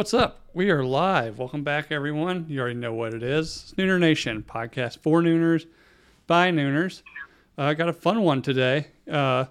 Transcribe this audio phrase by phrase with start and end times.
[0.00, 0.46] What's up?
[0.54, 1.38] We are live.
[1.38, 2.46] Welcome back, everyone.
[2.48, 3.64] You already know what it is.
[3.64, 5.66] It's Nooner Nation podcast for Nooners
[6.26, 7.02] by Nooners.
[7.58, 8.86] I uh, got a fun one today.
[9.06, 9.44] Uh,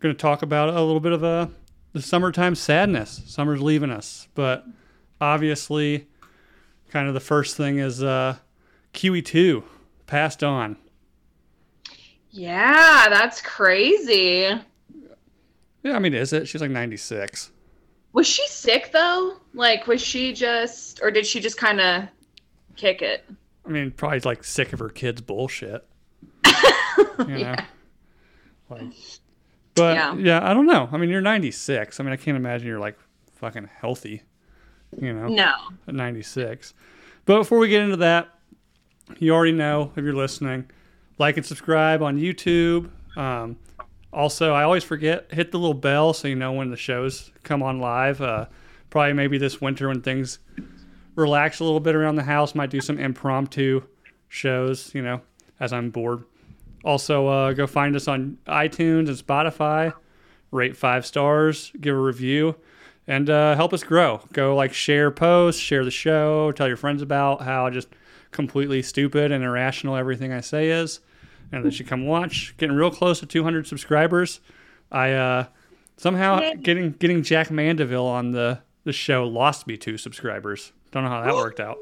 [0.00, 1.50] going to talk about a little bit of a
[1.92, 3.20] the summertime sadness.
[3.26, 4.64] Summer's leaving us, but
[5.20, 6.06] obviously,
[6.88, 8.38] kind of the first thing is uh,
[8.94, 9.64] QE2
[10.06, 10.78] passed on.
[12.30, 14.48] Yeah, that's crazy.
[15.82, 16.48] Yeah, I mean, is it?
[16.48, 17.50] She's like 96.
[18.12, 19.36] Was she sick though?
[19.54, 22.04] Like, was she just, or did she just kind of
[22.76, 23.24] kick it?
[23.66, 25.86] I mean, probably like sick of her kids' bullshit.
[26.46, 27.36] you know?
[27.36, 27.64] Yeah.
[28.68, 28.92] Like,
[29.74, 30.14] but yeah.
[30.16, 30.88] yeah, I don't know.
[30.92, 31.98] I mean, you're 96.
[31.98, 32.98] I mean, I can't imagine you're like
[33.34, 34.22] fucking healthy.
[35.00, 35.28] You know?
[35.28, 35.54] No.
[35.88, 36.74] At 96.
[37.24, 38.28] But before we get into that,
[39.18, 40.70] you already know if you're listening,
[41.18, 42.90] like and subscribe on YouTube.
[43.16, 43.56] Um,
[44.12, 47.62] also, I always forget hit the little bell so you know when the shows come
[47.62, 48.20] on live.
[48.20, 48.46] Uh,
[48.90, 50.38] probably maybe this winter when things
[51.14, 53.82] relax a little bit around the house, might do some impromptu
[54.28, 54.94] shows.
[54.94, 55.20] You know,
[55.58, 56.24] as I'm bored.
[56.84, 59.94] Also, uh, go find us on iTunes and Spotify.
[60.50, 62.56] Rate five stars, give a review,
[63.06, 64.20] and uh, help us grow.
[64.34, 67.88] Go like share posts, share the show, tell your friends about how just
[68.32, 71.00] completely stupid and irrational everything I say is
[71.52, 72.54] and they should come watch.
[72.56, 74.40] Getting real close to 200 subscribers.
[74.90, 75.46] I uh,
[75.96, 80.72] somehow getting getting Jack Mandaville on the the show lost me two subscribers.
[80.90, 81.78] Don't know how that worked out.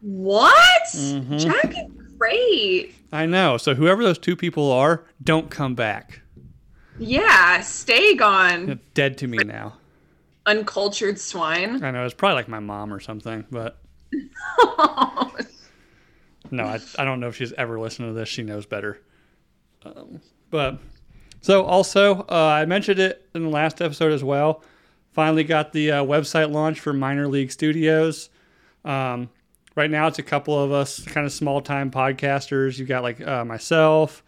[0.00, 0.82] What?
[0.94, 1.38] Mm-hmm.
[1.38, 2.94] Jack is great.
[3.12, 3.56] I know.
[3.56, 6.20] So whoever those two people are, don't come back.
[6.98, 8.66] Yeah, stay gone.
[8.66, 9.74] They're dead to me now.
[10.44, 11.82] Uncultured swine.
[11.82, 12.04] I know.
[12.04, 13.78] It's probably like my mom or something, but.
[16.50, 18.28] No, I, I don't know if she's ever listened to this.
[18.28, 19.00] She knows better.
[19.94, 20.20] Um,
[20.50, 20.78] but
[21.40, 24.62] so also, uh, I mentioned it in the last episode as well.
[25.12, 28.30] Finally got the uh, website launch for Minor League Studios.
[28.84, 29.30] Um,
[29.74, 32.78] right now, it's a couple of us, kind of small time podcasters.
[32.78, 34.22] You've got like uh, myself,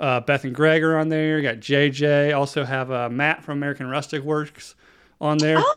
[0.00, 1.38] uh, Beth and Greg are on there.
[1.38, 2.36] You got JJ.
[2.36, 4.74] Also have uh, Matt from American Rustic Works
[5.20, 5.58] on there.
[5.58, 5.74] Oh,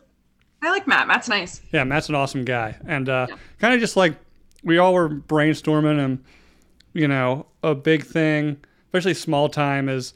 [0.62, 1.08] I like Matt.
[1.08, 1.62] Matt's nice.
[1.72, 3.36] Yeah, Matt's an awesome guy, and uh, yeah.
[3.58, 4.16] kind of just like
[4.62, 6.24] we all were brainstorming and
[6.92, 8.58] you know a big thing
[8.90, 10.14] especially small time is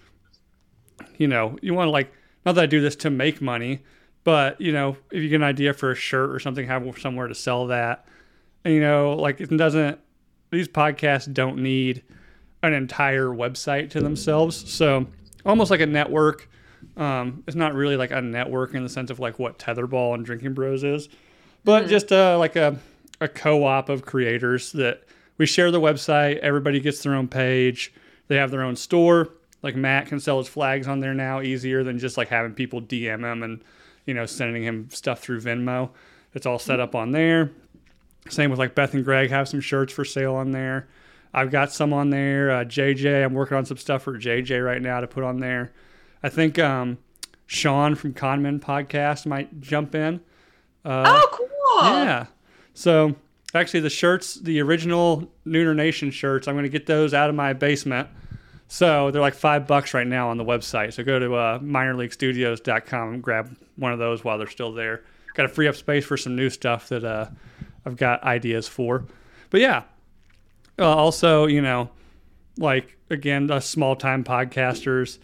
[1.16, 2.12] you know you want to like
[2.44, 3.82] not that i do this to make money
[4.24, 7.28] but you know if you get an idea for a shirt or something have somewhere
[7.28, 8.06] to sell that
[8.64, 9.98] and you know like it doesn't
[10.50, 12.02] these podcasts don't need
[12.62, 15.06] an entire website to themselves so
[15.46, 16.48] almost like a network
[16.96, 20.24] um, it's not really like a network in the sense of like what tetherball and
[20.24, 21.08] drinking bros is
[21.64, 21.90] but mm-hmm.
[21.90, 22.78] just uh, like a
[23.20, 25.04] a co-op of creators that
[25.38, 26.38] we share the website.
[26.38, 27.92] Everybody gets their own page.
[28.28, 29.30] They have their own store.
[29.62, 32.82] Like Matt can sell his flags on there now easier than just like having people
[32.82, 33.62] DM him and
[34.06, 35.90] you know sending him stuff through Venmo.
[36.34, 37.50] It's all set up on there.
[38.28, 40.88] Same with like Beth and Greg have some shirts for sale on there.
[41.32, 42.50] I've got some on there.
[42.50, 45.72] Uh, JJ, I'm working on some stuff for JJ right now to put on there.
[46.22, 46.98] I think um,
[47.46, 50.20] Sean from Conman Podcast might jump in.
[50.84, 51.90] Uh, oh, cool.
[51.90, 52.26] Yeah.
[52.72, 53.16] So
[53.54, 57.36] actually, the shirts, the original Nooner Nation shirts, I'm going to get those out of
[57.36, 58.08] my basement.
[58.66, 60.92] So they're like five bucks right now on the website.
[60.94, 65.04] So go to uh, minorleaguestudios.com and grab one of those while they're still there.
[65.34, 67.28] Got to free up space for some new stuff that uh,
[67.84, 69.04] I've got ideas for.
[69.50, 69.82] But yeah,
[70.78, 71.90] uh, also, you know,
[72.56, 75.18] like again, us small time podcasters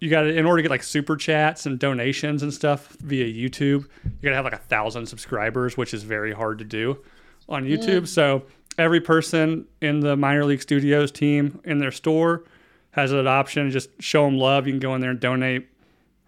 [0.00, 3.24] you got to in order to get like super chats and donations and stuff via
[3.24, 6.98] YouTube, you got to have like a thousand subscribers, which is very hard to do
[7.48, 8.02] on YouTube.
[8.02, 8.08] Mm.
[8.08, 8.42] So
[8.78, 12.44] every person in the minor league studios team in their store
[12.90, 13.70] has an option.
[13.70, 14.66] Just show them love.
[14.66, 15.68] You can go in there and donate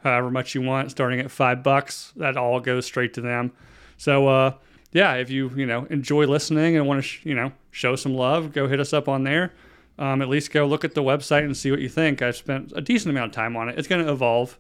[0.03, 2.13] however much you want, starting at five bucks.
[2.17, 3.53] That all goes straight to them.
[3.97, 4.55] So uh,
[4.93, 8.15] yeah, if you you know enjoy listening and want to sh- you know show some
[8.15, 9.53] love, go hit us up on there
[9.99, 12.23] um, at least go look at the website and see what you think.
[12.23, 13.79] I've spent a decent amount of time on it.
[13.79, 14.59] It's going to evolve,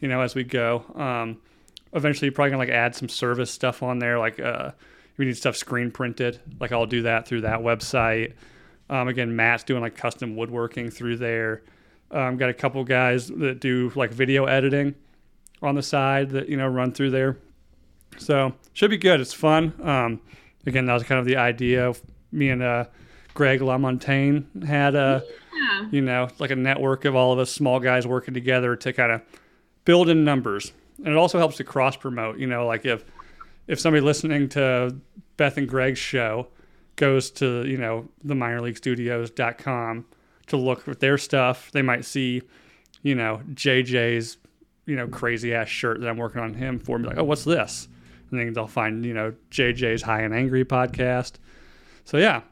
[0.00, 0.84] you know, as we go.
[0.94, 1.38] Um,
[1.92, 4.70] eventually, you're probably going to like add some service stuff on there, like uh,
[5.18, 8.34] you need stuff screen printed, like I'll do that through that website.
[8.88, 11.62] Um, again, Matt's doing like custom woodworking through there.
[12.10, 14.94] Um, got a couple guys that do like video editing
[15.62, 17.38] on the side that you know run through there.
[18.18, 19.20] So should be good.
[19.20, 19.72] It's fun.
[19.82, 20.20] Um,
[20.66, 22.00] again, that was kind of the idea of
[22.32, 22.84] me and uh,
[23.34, 25.22] Greg LaMontagne had a,
[25.54, 25.86] yeah.
[25.90, 29.12] you know, like a network of all of us small guys working together to kind
[29.12, 29.22] of
[29.84, 30.72] build in numbers.
[30.98, 33.04] And it also helps to cross promote, you know, like if
[33.66, 34.96] if somebody listening to
[35.36, 36.48] Beth and Greg's show
[36.96, 40.06] goes to, you know, the minorleaguestudios.com
[40.46, 42.42] to look at their stuff, they might see,
[43.02, 44.38] you know, JJ's,
[44.86, 46.96] you know, crazy ass shirt that I'm working on him for.
[46.96, 47.88] And be like, oh, what's this?
[48.30, 51.34] and then they'll find you know JJ's High and Angry podcast.
[52.04, 52.42] So yeah,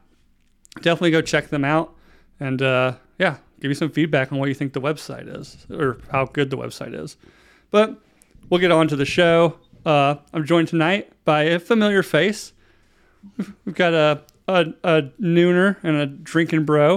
[0.81, 1.93] definitely go check them out,
[2.39, 5.97] and uh, yeah, give me some feedback on what you think the website is or
[6.11, 7.17] how good the website is.
[7.71, 7.99] But
[8.49, 9.57] we'll get on to the show.
[9.85, 12.53] Uh, I'm joined tonight by a familiar face.
[13.65, 16.95] We've got a a, a nooner and a drinking bro,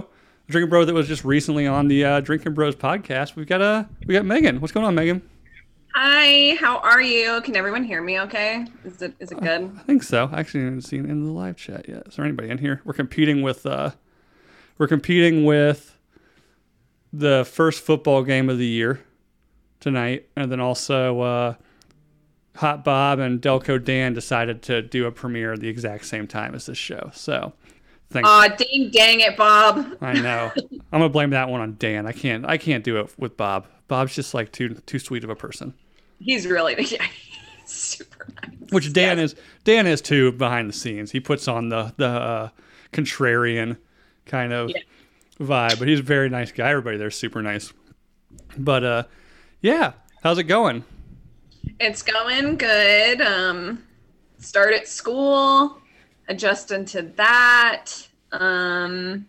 [0.49, 3.37] a drinking bro that was just recently on the uh, Drinking Bros podcast.
[3.37, 4.61] We've got a we got Megan.
[4.61, 5.23] What's going on, Megan?
[5.95, 7.41] Hi, how are you?
[7.43, 8.67] Can everyone hear me okay?
[8.85, 9.71] Is it is it good?
[9.79, 10.31] I think so.
[10.33, 12.05] I actually haven't seen in the live chat yet.
[12.07, 12.81] Is there anybody in here?
[12.85, 13.91] We're competing with uh,
[14.79, 15.99] we're competing with
[17.13, 19.01] the first football game of the year
[19.81, 21.55] tonight, and then also uh,
[22.59, 26.55] Hot Bob and Delco Dan decided to do a premiere at the exact same time
[26.55, 27.11] as this show.
[27.15, 27.53] So,
[28.11, 28.29] thanks.
[28.29, 29.97] Aw, dang, dang it, Bob.
[30.01, 30.51] I know.
[30.57, 32.07] I'm gonna blame that one on Dan.
[32.07, 32.45] I can't.
[32.47, 33.67] I can't do it with Bob.
[33.87, 35.73] Bob's just like too too sweet of a person.
[36.19, 37.07] He's really yeah,
[37.63, 38.73] he's super nice.
[38.73, 39.33] Which Dan Yes.
[39.33, 39.39] is.
[39.65, 41.13] Dan is too behind the scenes.
[41.13, 42.49] He puts on the the uh,
[42.93, 43.77] contrarian
[44.27, 44.81] kind of Yeah.
[45.41, 46.71] vibe, but he's a very nice guy.
[46.71, 47.73] Everybody there's super nice.
[48.59, 49.03] But uh,
[49.61, 49.93] yeah.
[50.25, 50.85] How's it going?
[51.81, 53.21] It's going good.
[53.21, 53.83] Um,
[54.39, 55.79] started school,
[56.29, 57.93] adjusting to that.
[58.33, 59.27] Um,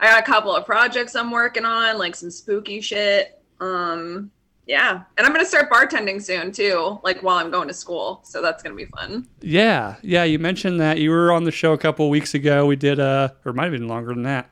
[0.00, 3.42] I got a couple of projects I'm working on, like some spooky shit.
[3.60, 4.30] Um,
[4.66, 8.20] yeah, and I'm gonna start bartending soon too, like while I'm going to school.
[8.22, 9.26] So that's gonna be fun.
[9.40, 10.24] Yeah, yeah.
[10.24, 12.66] You mentioned that you were on the show a couple of weeks ago.
[12.66, 14.50] We did, uh, or might have been longer than that.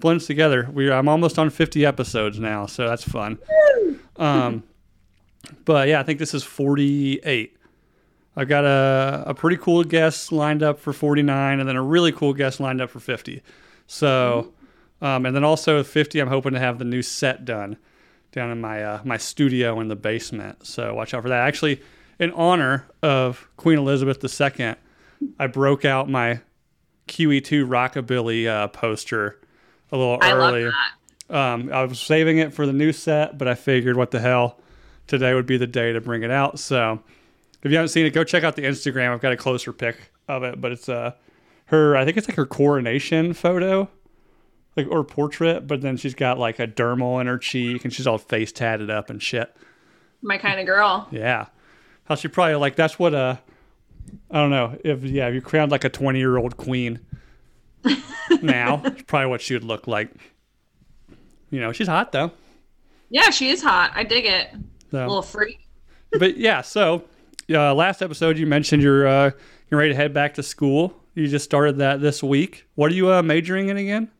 [0.00, 0.68] Blends together.
[0.70, 3.38] We I'm almost on 50 episodes now, so that's fun.
[4.16, 4.64] Um,
[5.64, 7.56] but yeah, I think this is 48.
[8.36, 12.12] I've got a, a pretty cool guest lined up for 49, and then a really
[12.12, 13.42] cool guest lined up for 50.
[13.86, 14.52] So,
[15.00, 17.76] um, and then also 50, I'm hoping to have the new set done
[18.32, 20.66] down in my uh, my studio in the basement.
[20.66, 21.46] So watch out for that.
[21.46, 21.80] Actually,
[22.18, 24.74] in honor of Queen Elizabeth II,
[25.38, 26.40] I broke out my
[27.08, 29.40] QE2 Rockabilly uh, poster
[29.92, 30.64] a little I love early.
[30.64, 31.34] that.
[31.36, 34.58] Um, I was saving it for the new set, but I figured, what the hell,
[35.06, 36.58] today would be the day to bring it out.
[36.58, 37.00] So,
[37.62, 39.12] if you haven't seen it, go check out the Instagram.
[39.12, 41.12] I've got a closer pic of it, but it's uh
[41.66, 41.96] her.
[41.96, 43.88] I think it's like her coronation photo,
[44.76, 45.66] like or portrait.
[45.66, 48.90] But then she's got like a dermal in her cheek, and she's all face tatted
[48.90, 49.54] up and shit.
[50.22, 51.08] My kind of girl.
[51.10, 51.46] Yeah,
[52.04, 53.36] how she probably like that's what uh
[54.30, 57.00] I don't know if yeah if you crowned like a twenty year old queen
[58.42, 60.10] now, it's probably what she would look like.
[61.50, 62.32] You know, she's hot though.
[63.10, 63.92] Yeah, she is hot.
[63.94, 64.50] I dig it.
[64.94, 65.06] So.
[65.06, 65.66] little freak.
[66.18, 67.04] but yeah, so
[67.52, 69.30] uh, last episode you mentioned you're uh,
[69.70, 70.94] you're ready to head back to school.
[71.14, 72.66] You just started that this week.
[72.74, 74.10] What are you uh, majoring in again?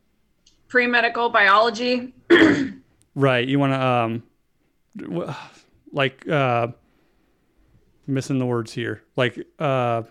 [0.69, 2.12] Pre medical biology.
[3.17, 3.47] Right.
[3.47, 4.23] You want to um,
[4.97, 5.32] w-
[5.93, 6.69] like uh,
[8.09, 9.03] missing the words here.
[9.15, 10.02] Like uh,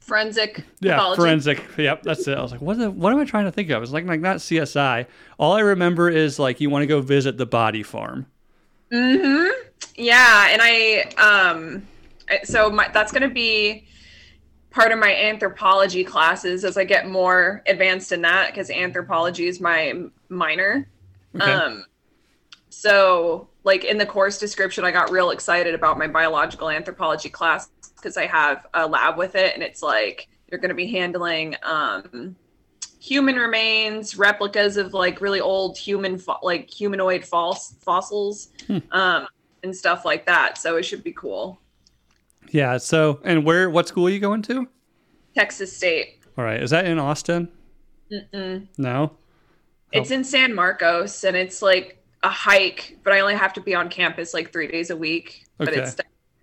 [0.00, 1.20] Forensic yeah, pathology.
[1.22, 1.64] forensic.
[1.78, 2.36] Yep, that's it.
[2.36, 2.78] I was like, what?
[2.78, 3.80] The, what am I trying to think of?
[3.82, 5.06] It's like like not CSI.
[5.38, 8.26] All I remember is like you want to go visit the body farm.
[8.92, 9.68] Mm-hmm.
[9.96, 11.86] Yeah, and I um
[12.44, 13.86] so my that's going to be
[14.70, 19.60] part of my anthropology classes as I get more advanced in that because anthropology is
[19.60, 19.94] my
[20.28, 20.88] minor.
[21.34, 21.50] Okay.
[21.50, 21.84] Um
[22.68, 27.70] so like in the course description I got real excited about my biological anthropology class
[27.96, 31.56] because I have a lab with it and it's like you're going to be handling
[31.62, 32.36] um
[33.02, 38.48] human remains, replicas of like really old human fo- like humanoid false fossils
[38.92, 39.26] um
[39.64, 40.56] and stuff like that.
[40.58, 41.58] So it should be cool.
[42.50, 42.76] yeah.
[42.78, 43.68] So and where?
[43.70, 44.68] What school are you going to?
[45.34, 46.20] Texas State.
[46.38, 46.62] All right.
[46.62, 47.48] Is that in Austin?
[48.12, 48.68] Mm-mm.
[48.78, 49.12] No.
[49.92, 53.74] It's in San Marcos and it's like a hike, but I only have to be
[53.74, 55.70] on campus like 3 days a week, Okay.
[55.70, 55.96] but it's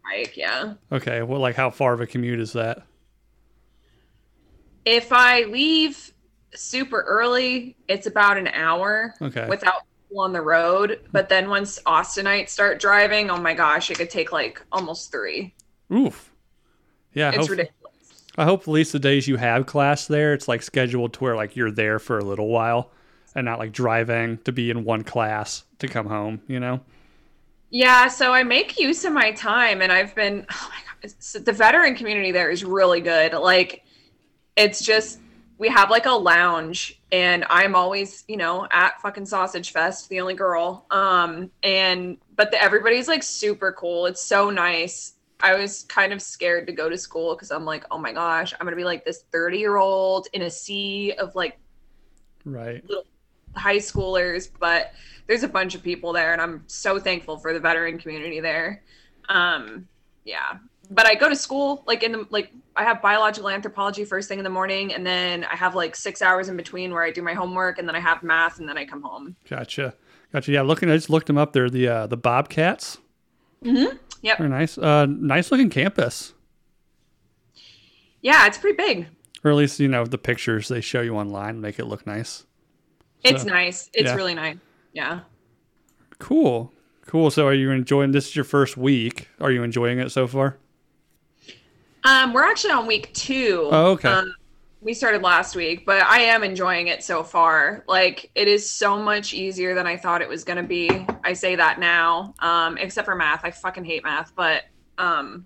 [0.04, 0.74] hike, yeah.
[0.92, 1.22] Okay.
[1.24, 2.84] Well, like how far of a commute is that?
[4.86, 6.14] If I leave
[6.56, 9.48] super early, it's about an hour Okay.
[9.48, 11.02] without people on the road.
[11.12, 15.54] But then once Austinites start driving, oh my gosh, it could take like almost three.
[15.94, 16.32] Oof.
[17.14, 17.30] Yeah.
[17.30, 17.76] It's hope- ridiculous.
[18.38, 21.36] I hope at least the days you have class there, it's like scheduled to where
[21.36, 22.90] like you're there for a little while
[23.36, 26.80] and not like driving to be in one class to come home, you know?
[27.70, 30.46] Yeah, so I make use of my time, and I've been.
[30.52, 33.34] Oh my god, the veteran community there is really good.
[33.34, 33.84] Like,
[34.56, 35.20] it's just
[35.60, 40.22] we have like a lounge, and I'm always, you know, at fucking Sausage Fest, the
[40.22, 40.86] only girl.
[40.90, 44.06] Um, and but the, everybody's like super cool.
[44.08, 45.14] It's so nice.
[45.42, 48.54] I was kind of scared to go to school because I'm like, oh my gosh,
[48.54, 51.60] I'm gonna be like this 30 year old in a sea of like
[52.46, 52.84] Right.
[53.56, 54.94] high schoolers, but
[55.28, 58.82] there's a bunch of people there, and I'm so thankful for the veteran community there.
[59.28, 59.88] Um,
[60.24, 60.58] yeah.
[60.92, 64.40] But I go to school like in the like I have biological anthropology first thing
[64.40, 67.22] in the morning, and then I have like six hours in between where I do
[67.22, 69.36] my homework, and then I have math, and then I come home.
[69.48, 69.94] Gotcha.
[70.34, 70.52] Gotcha.
[70.52, 71.54] Yeah, looking, I just looked them up.
[71.54, 72.98] They're the uh, the Bobcats.
[73.64, 73.98] Mm-hmm.
[74.22, 74.38] Yep.
[74.38, 74.78] Very nice.
[74.78, 76.34] Uh, nice looking campus.
[78.22, 79.08] Yeah, it's pretty big.
[79.44, 82.46] Or at least you know the pictures they show you online make it look nice.
[83.24, 83.90] It's So, nice.
[83.94, 84.16] It's yeah.
[84.16, 84.58] really nice.
[84.94, 85.22] Yeah.
[86.20, 86.74] Cool.
[87.06, 87.32] Cool.
[87.32, 89.30] So are you enjoying this is your first week.
[89.40, 90.58] Are you enjoying it so far?
[92.04, 93.68] Um, we're actually on week two.
[93.72, 94.10] Oh, okay.
[94.10, 94.34] Um,
[94.82, 97.84] we started last week, but I am enjoying it so far.
[97.88, 100.90] Like it is so much easier than I thought it was gonna be.
[101.24, 102.34] I say that now.
[102.40, 103.44] Um, except for math.
[103.44, 104.64] I fucking hate math, but
[104.98, 105.46] um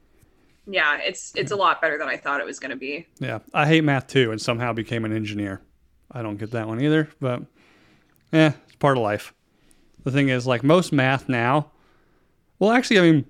[0.67, 3.07] yeah, it's it's a lot better than I thought it was gonna be.
[3.19, 3.39] Yeah.
[3.53, 5.61] I hate math too and somehow became an engineer.
[6.11, 7.41] I don't get that one either, but
[8.31, 9.33] yeah, it's part of life.
[10.03, 11.71] The thing is like most math now,
[12.59, 13.25] well actually I mean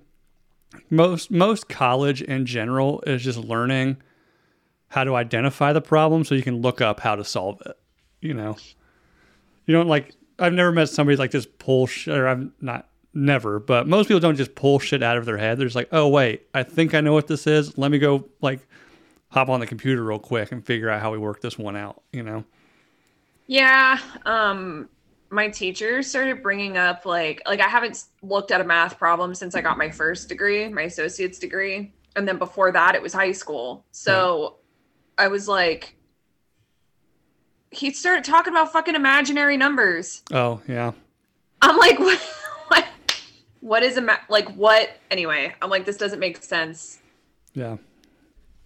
[0.90, 3.98] most most college in general is just learning
[4.90, 7.78] how to identify the problem so you can look up how to solve it.
[8.22, 8.58] You know,
[9.66, 10.14] you don't like.
[10.40, 14.20] I've never met somebody like just pull shit, or I'm not never, but most people
[14.20, 15.58] don't just pull shit out of their head.
[15.58, 17.78] They're just like, oh wait, I think I know what this is.
[17.78, 18.60] Let me go like
[19.30, 22.02] hop on the computer real quick and figure out how we work this one out.
[22.12, 22.44] You know?
[23.48, 24.00] Yeah.
[24.26, 24.90] Um,
[25.34, 29.56] my teacher started bringing up like like I haven't looked at a math problem since
[29.56, 33.32] I got my first degree, my associate's degree, and then before that it was high
[33.32, 33.84] school.
[33.92, 34.58] So
[35.18, 35.96] I was like,
[37.72, 40.22] he started talking about fucking imaginary numbers.
[40.32, 40.92] Oh yeah,
[41.62, 42.20] I'm like, what?
[42.68, 42.86] What?
[43.62, 44.92] What is ima- like what?
[45.10, 47.00] Anyway, I'm like, this doesn't make sense.
[47.54, 47.78] yeah.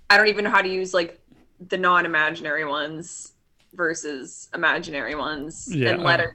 [0.10, 1.20] I don't even know how to use like
[1.60, 3.34] the non-imaginary ones
[3.74, 5.90] versus imaginary ones Yeah.
[5.90, 6.34] and letter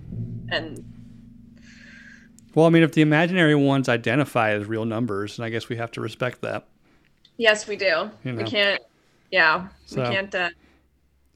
[0.53, 0.85] and
[2.55, 5.77] Well, I mean, if the imaginary ones identify as real numbers, and I guess we
[5.77, 6.67] have to respect that.
[7.39, 8.11] yes, we do.
[8.25, 8.83] You We can't.
[9.31, 10.35] Yeah, So- we can't.
[10.35, 10.51] Uh,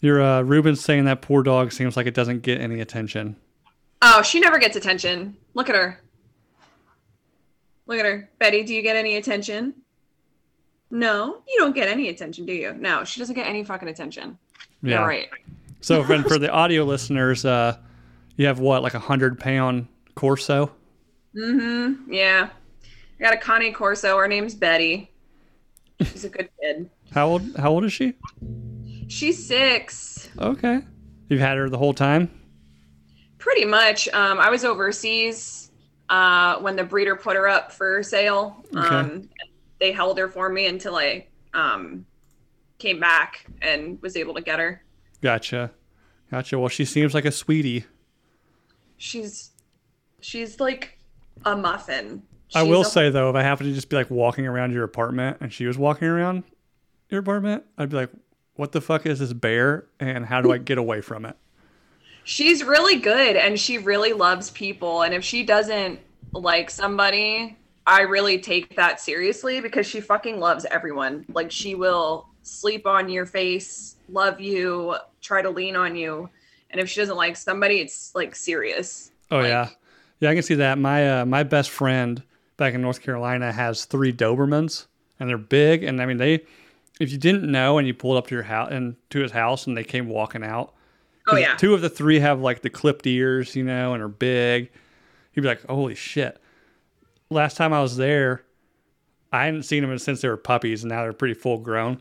[0.02, 3.37] Your uh, Ruben's saying that poor dog seems like it doesn't get any attention.
[4.02, 5.37] oh, she never gets attention.
[5.54, 5.99] Look at her.
[7.87, 8.62] Look at her, Betty.
[8.64, 9.73] Do you get any attention?
[10.90, 12.75] No, you don't get any attention, do you?
[12.75, 14.38] No, she doesn't get any fucking attention.
[14.82, 15.00] Yeah.
[15.00, 15.28] Yeah, right.
[15.80, 17.76] So, for, for the audio listeners, uh,
[18.37, 20.73] you have what, like a hundred pound Corso?
[21.37, 22.12] Mm-hmm.
[22.12, 22.50] Yeah.
[23.19, 24.16] I got a Cane Corso.
[24.16, 25.11] Her name's Betty.
[26.00, 26.90] She's a good kid.
[27.12, 27.57] How old?
[27.57, 28.14] How old is she?
[29.09, 30.28] She's six.
[30.38, 30.83] Okay,
[31.28, 32.31] you've had her the whole time.
[33.38, 34.09] Pretty much.
[34.09, 35.71] Um, I was overseas
[36.11, 38.62] uh, when the breeder put her up for sale.
[38.76, 38.87] Okay.
[38.87, 39.28] Um,
[39.81, 42.05] they held her for me until I um,
[42.78, 44.83] came back and was able to get her.
[45.23, 45.71] Gotcha,
[46.31, 46.59] gotcha.
[46.59, 47.85] Well, she seems like a sweetie.
[48.98, 49.50] She's
[50.20, 50.98] she's like
[51.44, 52.22] a muffin.
[52.54, 54.84] I will a- say though, if I happened to just be like walking around your
[54.84, 56.44] apartment and she was walking around
[57.08, 58.10] your apartment, I'd be like,
[58.54, 59.86] "What the fuck is this bear?
[60.00, 61.36] And how do I get away from it?"
[62.26, 65.02] she's really good and she really loves people.
[65.02, 66.00] And if she doesn't
[66.32, 71.24] like somebody, I really take that seriously because she fucking loves everyone.
[71.32, 76.28] Like she will sleep on your face, love you, try to lean on you.
[76.70, 79.11] And if she doesn't like somebody, it's like serious.
[79.30, 79.68] Oh Like- yeah,
[80.20, 80.78] yeah, I can see that.
[80.78, 82.23] My uh, my best friend
[82.56, 84.87] back in North Carolina has three Dobermans,
[85.20, 85.82] and they're big.
[85.85, 86.44] And I mean, they
[87.00, 89.66] if you didn't know and you pulled up to your house and to his house
[89.66, 90.73] and they came walking out.
[91.28, 91.56] Oh yeah.
[91.56, 94.70] Two of the three have like the clipped ears, you know, and are big.
[95.35, 96.40] You'd be like, "Holy shit!"
[97.30, 98.42] Last time I was there,
[99.32, 102.00] I hadn't seen them since they were puppies, and now they're pretty full grown.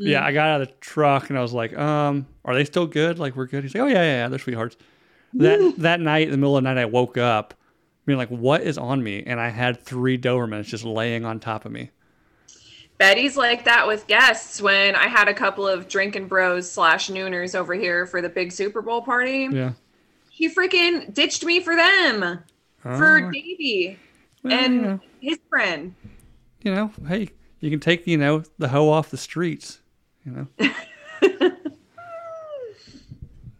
[0.00, 0.08] Mm.
[0.08, 2.86] Yeah, I got out of the truck and I was like, um, are they still
[2.86, 3.18] good?
[3.18, 3.62] Like we're good.
[3.64, 4.76] He's like, oh yeah, yeah, yeah they're sweethearts.
[5.34, 7.54] That that night, in the middle of the night, I woke up,
[8.06, 9.22] being like, what is on me?
[9.24, 11.90] And I had three Dobermans just laying on top of me.
[12.98, 17.54] Betty's like that with guests when I had a couple of drinking bros slash nooners
[17.54, 19.48] over here for the big Super Bowl party.
[19.50, 19.72] Yeah.
[20.30, 22.40] He freaking ditched me for them.
[22.80, 23.98] For Oh, Davey
[24.42, 25.94] well, and know, his friend.
[26.62, 27.28] you know, hey,
[27.60, 29.80] you can take you know the hoe off the streets.
[30.26, 30.46] You know,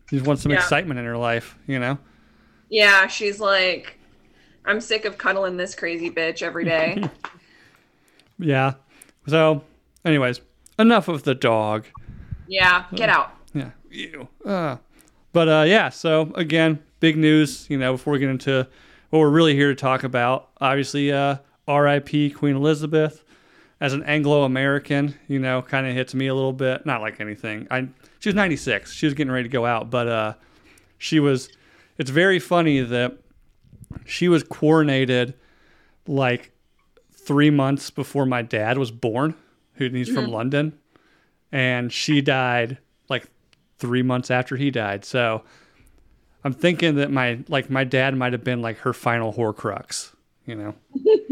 [0.08, 0.58] she just want some Yeah.
[0.58, 1.56] excitement in her life.
[1.66, 1.98] You know.
[2.68, 3.98] Yeah, she's like,
[4.64, 7.02] I'm sick of cuddling this crazy bitch every day.
[8.42, 8.72] Yeah.
[9.28, 9.64] So,
[10.02, 10.40] anyways,
[10.78, 11.84] enough of the dog.
[12.48, 13.34] yeah, get out.
[13.52, 13.72] Yeah.
[13.90, 14.28] you.
[14.46, 14.78] Uh,
[15.34, 18.66] but uh, yeah, so again, big news, you know, before we get into
[19.10, 20.48] what we're really here to talk about.
[20.58, 21.36] Obviously, uh,
[21.68, 23.22] RIP Queen Elizabeth.
[23.80, 26.84] As an Anglo American, you know, kind of hits me a little bit.
[26.84, 27.66] Not like anything.
[27.70, 28.92] I she was 96.
[28.92, 30.34] She was getting ready to go out, but uh,
[30.98, 31.48] she was.
[31.98, 33.18] It's very funny that
[34.04, 35.34] she was coronated
[36.06, 36.52] like
[37.12, 39.34] three months before my dad was born,
[39.74, 40.78] who he's from London,
[41.52, 43.26] and she died like
[43.78, 45.04] three months after he died.
[45.04, 45.42] So
[46.44, 50.14] I'm thinking that my like my dad might have been like her final Horcrux.
[50.46, 50.74] You know,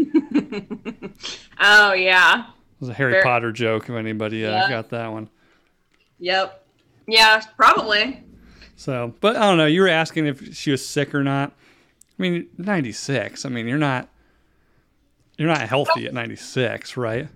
[1.60, 2.40] Oh yeah.
[2.46, 3.84] it was a Harry Very- Potter joke.
[3.88, 4.68] If anybody uh, Yeah.
[4.68, 5.28] got that one.
[6.20, 6.64] Yep.
[7.06, 8.22] Yeah, probably.
[8.76, 9.66] So, but I don't know.
[9.66, 11.52] You were asking if she was sick or not.
[12.18, 13.44] I mean, 96.
[13.44, 14.08] I mean, you're not
[15.36, 17.28] you're not healthy at 96, right?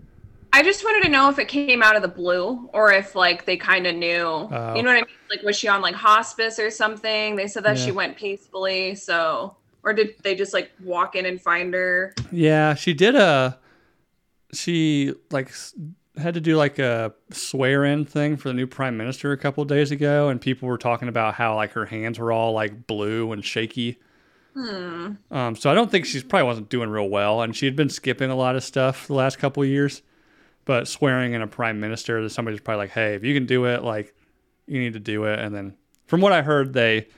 [0.52, 3.46] I just wanted to know if it came out of the blue or if like
[3.46, 4.18] they kind of knew.
[4.18, 4.74] Oh.
[4.76, 5.16] You know what I mean?
[5.30, 7.36] Like was she on like hospice or something?
[7.36, 11.40] They said that she went peacefully, so or did they just like walk in and
[11.40, 12.14] find her?
[12.30, 13.58] Yeah, she did a
[14.52, 15.52] she like
[16.18, 19.64] had to do like a swear in thing for the new prime minister a couple
[19.64, 23.32] days ago and people were talking about how like her hands were all like blue
[23.32, 23.98] and shaky.
[24.54, 25.12] Hmm.
[25.30, 27.88] Um, so I don't think she's probably wasn't doing real well, and she had been
[27.88, 30.02] skipping a lot of stuff the last couple of years.
[30.64, 33.64] But swearing in a prime minister, that somebody's probably like, "Hey, if you can do
[33.64, 34.14] it, like,
[34.66, 35.74] you need to do it." And then,
[36.06, 37.08] from what I heard, they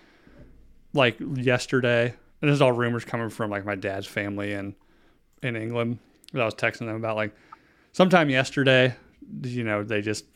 [0.94, 4.74] like yesterday, and this is all rumors coming from like my dad's family in
[5.42, 5.98] in England.
[6.34, 7.34] that I was texting them about like
[7.92, 8.94] sometime yesterday.
[9.42, 10.26] You know, they just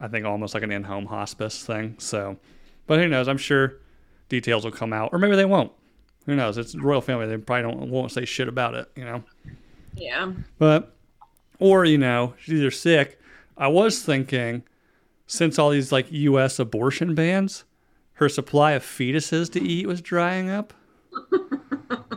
[0.00, 1.94] I think almost like an in-home hospice thing.
[1.98, 2.36] So,
[2.88, 3.28] but who knows?
[3.28, 3.74] I'm sure
[4.28, 5.70] details will come out, or maybe they won't
[6.26, 6.58] who knows?
[6.58, 7.28] It's the royal family.
[7.28, 9.22] They probably don't won't say shit about it, you know.
[9.94, 10.32] Yeah.
[10.58, 10.92] But
[11.60, 13.20] or you know, she's either sick.
[13.56, 14.64] I was thinking,
[15.28, 16.58] since all these like U.S.
[16.58, 17.62] abortion bans,
[18.14, 20.74] her supply of fetuses to eat was drying up.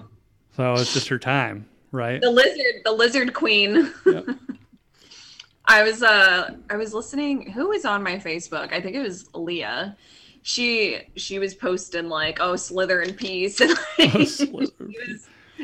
[0.55, 2.21] so it's just her time, right?
[2.21, 3.93] The lizard, the lizard queen.
[4.05, 4.25] Yep.
[5.69, 8.71] I was uh I was listening who was on my Facebook?
[8.71, 9.97] I think it was Leah.
[10.41, 14.71] She she was posting like, oh slither in peace and like, Oh, she was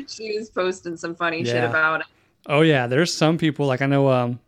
[0.08, 2.06] she was posting some funny shit about it.
[2.46, 4.10] Oh yeah, there's some people like I know.
[4.10, 4.40] Um,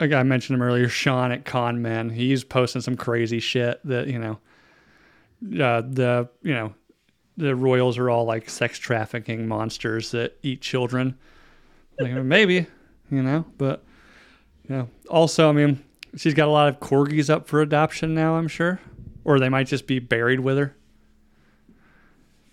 [0.00, 2.10] a guy I mentioned him earlier, Sean at Con Men.
[2.10, 4.32] He's posting some crazy shit that you know,
[5.64, 6.74] uh, the you know,
[7.36, 11.16] the royals are all like sex trafficking monsters that eat children.
[11.98, 12.66] Like maybe,
[13.10, 13.84] you know, but
[14.68, 15.82] you know, also I mean,
[16.16, 18.36] she's got a lot of corgis up for adoption now.
[18.36, 18.80] I'm sure,
[19.24, 20.76] or they might just be buried with her.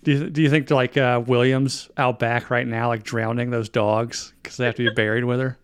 [0.04, 3.68] Do you, do you think like uh, Williams out back right now, like drowning those
[3.68, 5.58] dogs because they have to be buried with her?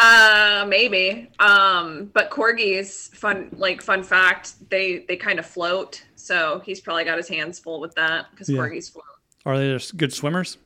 [0.00, 1.28] Uh maybe.
[1.40, 6.04] Um but corgis fun like fun fact, they they kind of float.
[6.14, 8.58] So he's probably got his hands full with that because Yeah.
[8.60, 9.04] corgis float.
[9.44, 10.56] Are they just good swimmers?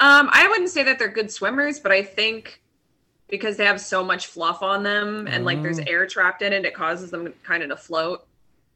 [0.00, 2.62] Um, I wouldn't say that they're good swimmers, but I think
[3.28, 5.84] because they have so much fluff on them and like there's Oh.
[5.86, 8.26] air trapped in it, it causes them kind of to float.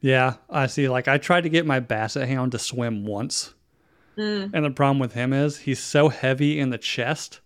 [0.01, 0.87] Yeah, I see.
[0.87, 3.53] Like I tried to get my basset hound to swim once,
[4.17, 4.51] Mm.
[4.53, 7.39] and the problem with him is he's so heavy in the chest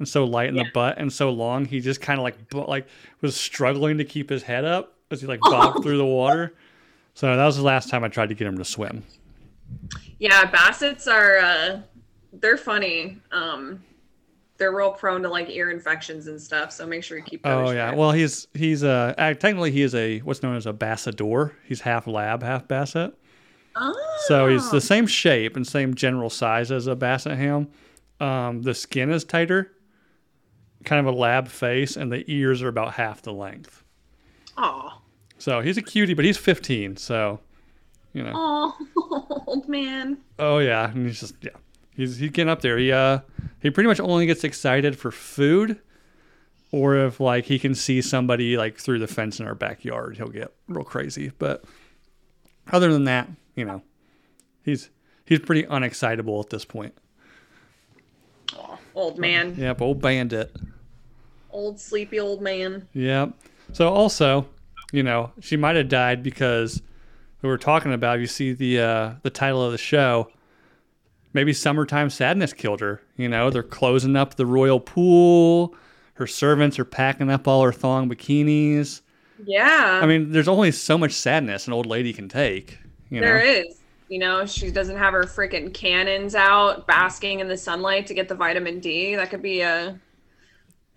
[0.00, 0.64] and so light in Yeah.
[0.64, 1.64] the butt and so long.
[1.64, 2.88] He just kind of like like
[3.20, 6.52] was struggling to keep his head up as he like bobbed through the water.
[7.14, 9.04] So that was the last time I tried to get him to swim.
[10.18, 11.80] Yeah, bassets are uh
[12.32, 13.18] they're funny.
[13.30, 13.84] Um
[14.58, 17.68] they're real prone to like ear infections and stuff, so make sure you keep those.
[17.70, 17.94] Oh yeah.
[17.94, 21.52] Well, he's he's uh technically he is a what's known as a bassador.
[21.64, 23.12] He's half lab, half basset.
[23.76, 23.94] Oh.
[24.26, 24.72] So he's Oh.
[24.72, 27.68] the same shape and same general size as a basset hound.
[28.18, 29.72] Um, the skin is tighter,
[30.84, 33.84] kind of a lab face, and the ears are about half the length.
[34.56, 35.00] Aw.
[35.38, 36.96] So he's a cutie, but he's 15.
[36.96, 37.40] So,
[38.12, 38.32] you know.
[38.34, 40.18] Oh, old man.
[40.38, 41.50] Oh yeah, and he's just yeah,
[41.94, 42.78] he's he's getting up there.
[42.78, 43.20] He uh
[43.60, 45.80] he pretty much only gets excited for food,
[46.72, 50.28] or if like he can see somebody like through the fence in our backyard, he'll
[50.28, 51.32] get real crazy.
[51.38, 51.64] But
[52.70, 53.82] other than that, you know,
[54.62, 54.90] he's
[55.24, 56.94] he's pretty unexcitable at this point.
[58.94, 59.54] Old man.
[59.56, 60.54] Yep, old bandit.
[61.50, 62.88] Old sleepy old man.
[62.92, 63.32] Yep.
[63.72, 64.48] So also,
[64.92, 66.82] you know, she might have died because
[67.42, 68.20] we were talking about.
[68.20, 70.30] You see the uh, the title of the show.
[71.32, 73.00] Maybe summertime sadness killed her.
[73.16, 75.74] You know, they're closing up the royal pool.
[76.14, 79.00] Her servants are packing up all her thong bikinis.
[79.44, 80.00] Yeah.
[80.02, 82.78] I mean, there's only so much sadness an old lady can take.
[83.08, 83.26] You know.
[83.26, 83.79] There is.
[84.10, 88.28] You know, she doesn't have her freaking cannons out basking in the sunlight to get
[88.28, 89.14] the vitamin D.
[89.14, 90.00] That could be a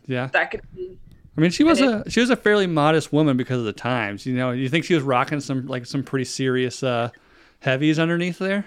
[0.08, 0.28] Yeah.
[0.34, 0.98] that could be
[1.38, 4.26] I mean, she was a she was a fairly modest woman because of the times.
[4.26, 7.10] You know, you think she was rocking some like some pretty serious uh,
[7.60, 8.66] heavies underneath there?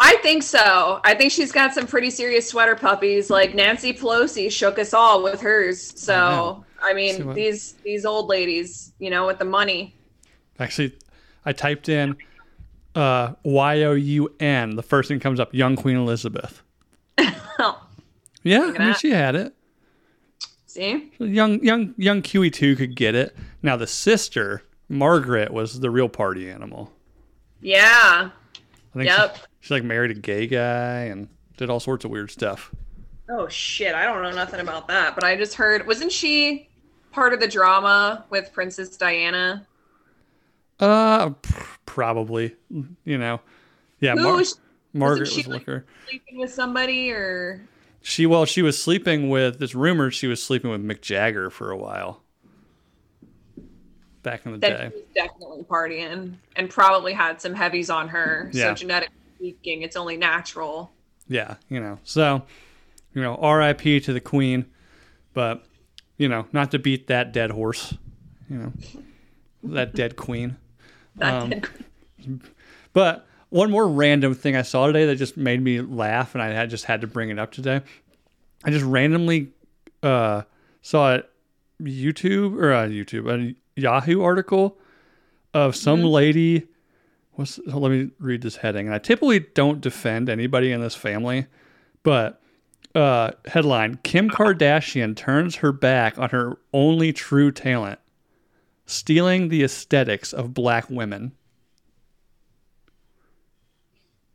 [0.00, 1.00] I think so.
[1.04, 3.28] I think she's got some pretty serious sweater puppies.
[3.30, 5.98] Like Nancy Pelosi shook us all with hers.
[6.00, 6.64] So know.
[6.82, 9.94] I mean, these these old ladies, you know, with the money.
[10.58, 10.96] Actually,
[11.44, 12.16] I typed in
[12.96, 14.74] uh, Y O U N.
[14.76, 16.62] The first thing comes up, young Queen Elizabeth.
[17.18, 17.82] Oh,
[18.42, 19.54] Yeah, I mean, she had it.
[20.66, 21.10] See?
[21.18, 23.34] Young young young QE two could get it.
[23.62, 26.92] Now the sister Margaret was the real party animal.
[27.60, 28.30] Yeah.
[28.30, 29.36] I think Yep.
[29.36, 32.72] she, she like married a gay guy and did all sorts of weird stuff.
[33.28, 36.68] Oh shit, I don't know nothing about that, but I just heard wasn't she
[37.10, 39.66] part of the drama with Princess Diana?
[40.78, 41.54] Uh, p-
[41.86, 42.54] probably.
[43.04, 43.40] You know,
[44.00, 44.14] yeah.
[44.14, 44.58] Mar- was
[44.92, 47.66] Margaret she, was like- sleeping with somebody or
[48.02, 49.58] She well, she was sleeping with.
[49.58, 52.22] There's rumors she was sleeping with Mick Jagger for a while.
[54.22, 54.88] Back in the that day.
[54.90, 58.50] she was definitely partying and probably had some heavies on her.
[58.52, 58.70] Yeah.
[58.70, 60.90] So genetically speaking, it's only natural.
[61.28, 61.98] Yeah, you know.
[62.04, 62.42] So,
[63.14, 64.00] you know, R.I.P.
[64.00, 64.66] to the Queen,
[65.32, 65.64] but
[66.16, 67.94] you know, not to beat that dead horse.
[68.48, 68.72] You know,
[69.62, 70.56] that dead Queen.
[71.22, 72.40] Um,
[72.92, 76.48] But one more random thing I saw today that just made me laugh, and I
[76.48, 77.82] had just had to bring it up today.
[78.64, 79.52] I just randomly
[80.02, 80.42] uh,
[80.82, 81.22] saw a
[81.80, 84.78] YouTube or a YouTube a Yahoo article
[85.54, 86.66] of some lady.
[87.32, 88.86] What's let me read this heading.
[88.86, 91.46] And I typically don't defend anybody in this family,
[92.02, 92.40] but
[92.94, 98.00] uh, headline: Kim Kardashian turns her back on her only true talent,
[98.86, 101.32] stealing the aesthetics of black women.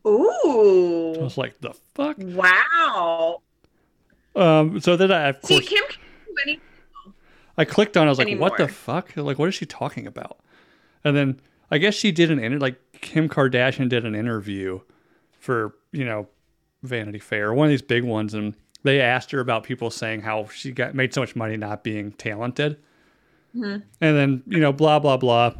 [0.05, 1.15] Ooh.
[1.19, 2.17] I was like, the fuck?
[2.19, 3.41] Wow.
[4.35, 5.83] Um, so then I, of See, course, Kim
[6.43, 6.61] anything.
[7.57, 8.03] I clicked on.
[8.03, 9.15] it, I was like, what the fuck?
[9.15, 10.39] Like, what is she talking about?
[11.03, 12.59] And then I guess she did an interview.
[12.59, 14.79] like Kim Kardashian did an interview
[15.39, 16.27] for you know
[16.83, 20.47] Vanity Fair, one of these big ones, and they asked her about people saying how
[20.47, 22.77] she got made so much money not being talented,
[23.53, 25.53] and then you know blah blah blah.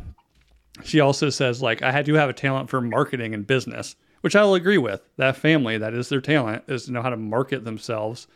[0.84, 4.44] She also says like I do have a talent for marketing and business, which I
[4.44, 5.02] will agree with.
[5.18, 8.28] That family, that is their talent, is to know how to market themselves.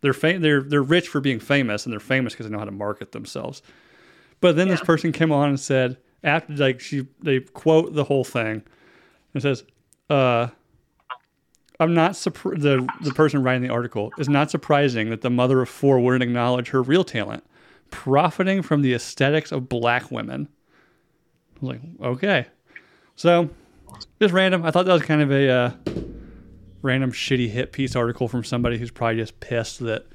[0.00, 2.64] They're fam- they're they're rich for being famous, and they're famous because they know how
[2.64, 3.62] to market themselves.
[4.40, 8.24] But then this person came on and said after like she they quote the whole
[8.24, 8.62] thing
[9.34, 9.64] and says,
[10.10, 10.48] uh,
[11.80, 15.60] "I'm not surprised." The the person writing the article is not surprising that the mother
[15.60, 17.44] of four wouldn't acknowledge her real talent,
[17.90, 20.48] profiting from the aesthetics of black women.
[21.56, 22.46] I was like, okay,
[23.16, 23.50] so
[24.20, 24.64] just random.
[24.64, 25.70] I thought that was kind of a uh,
[26.82, 30.06] random shitty hit piece article from somebody who's probably just pissed that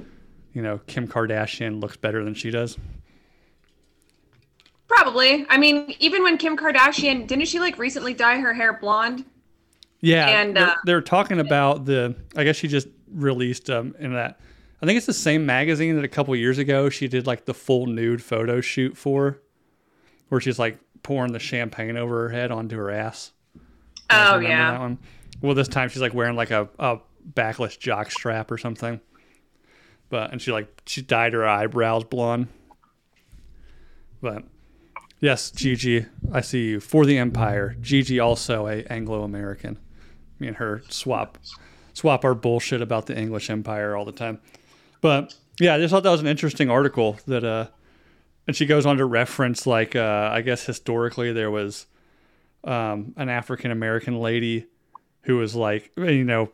[0.54, 2.78] you know Kim Kardashian looks better than she does.
[4.88, 5.46] Probably.
[5.50, 9.26] I mean, even when Kim Kardashian didn't she like recently dye her hair blonde?
[10.02, 12.16] Yeah, And, they're, uh, they're talking about the.
[12.36, 14.40] I guess she just released um in that.
[14.84, 17.54] I think it's the same magazine that a couple years ago she did like the
[17.54, 19.39] full nude photo shoot for,
[20.28, 23.32] where she's like pouring the champagne over her head onto her ass.
[24.10, 24.72] Oh yeah.
[24.72, 24.98] that one?
[25.41, 29.00] Well, this time she's like wearing like a, a backless jock strap or something.
[30.10, 32.50] But and she like she dyed her eyebrows blonde.
[34.19, 34.43] But
[35.22, 37.78] yes, Gigi, I see you for the Empire.
[37.80, 39.80] Gigi also a Anglo American.
[40.39, 41.38] Me and her swap
[41.93, 44.41] swap our bullshit about the English Empire all the time.
[45.04, 47.68] But yeah, I just thought that was an interesting article that uh
[48.48, 51.88] and she goes on to reference like uh I guess historically there was
[52.63, 54.66] um an African American lady
[55.24, 56.52] who was like you know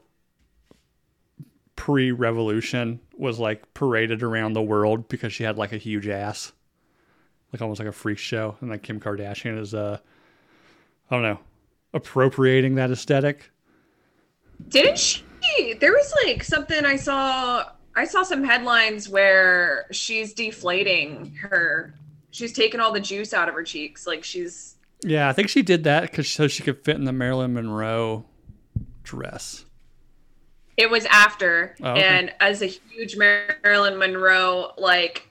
[1.75, 6.51] pre-revolution was like paraded around the world because she had like a huge ass
[7.53, 9.97] like almost like a freak show and like kim kardashian is uh
[11.09, 11.39] i don't know
[11.93, 13.49] appropriating that aesthetic
[14.67, 15.23] Didn't she?
[15.79, 17.63] There was like something I saw.
[17.95, 21.93] I saw some headlines where she's deflating her.
[22.31, 24.05] She's taking all the juice out of her cheeks.
[24.07, 24.75] Like she's.
[25.03, 28.25] yeah i think she did that because so she could fit in the marilyn monroe
[29.03, 29.65] dress
[30.77, 32.03] It was after, Oh, okay.
[32.03, 35.27] and as a huge Marilyn Monroe, like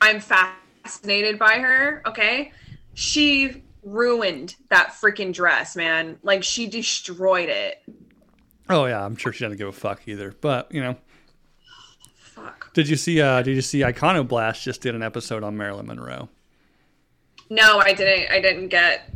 [0.00, 2.02] I'm fascinated by her.
[2.06, 2.52] Okay,
[2.94, 6.18] she ruined that freaking dress, man.
[6.22, 7.82] Like she destroyed it.
[8.70, 10.96] oh yeah i'm sure she doesn't give a fuck either but you know
[12.36, 12.72] Fuck.
[12.74, 16.28] did you see uh did you see iconoblast just did an episode on marilyn monroe
[17.50, 18.30] No, I didn't.
[18.30, 19.10] I didn't get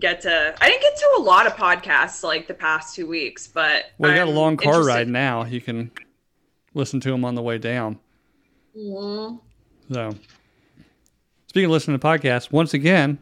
[0.00, 0.54] get to.
[0.60, 4.10] I didn't get to a lot of podcasts like the past two weeks, but well
[4.10, 5.90] you got a long car interested- ride now you can
[6.74, 7.98] listen to them on the way down
[8.76, 9.40] Mhm.
[9.90, 10.14] So,
[11.46, 13.18] speaking of listening to podcasts, once again,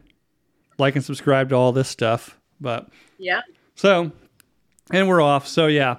[0.77, 2.37] like and subscribe to all this stuff.
[2.59, 3.41] But Yeah.
[3.75, 4.11] so,
[4.91, 5.47] and we're off.
[5.47, 5.97] So yeah,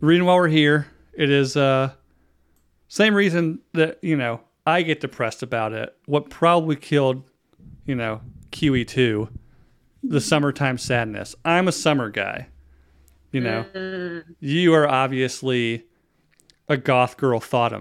[0.00, 0.88] reading while we're here.
[1.14, 1.92] It is uh,
[2.92, 5.96] same reason that you know I get depressed about it.
[6.04, 7.22] What probably killed,
[7.86, 9.30] you know, QE two,
[10.02, 11.34] the summertime sadness.
[11.42, 12.48] I'm a summer guy.
[13.30, 15.86] You know, Mm, you are obviously
[16.68, 17.72] a goth girl thought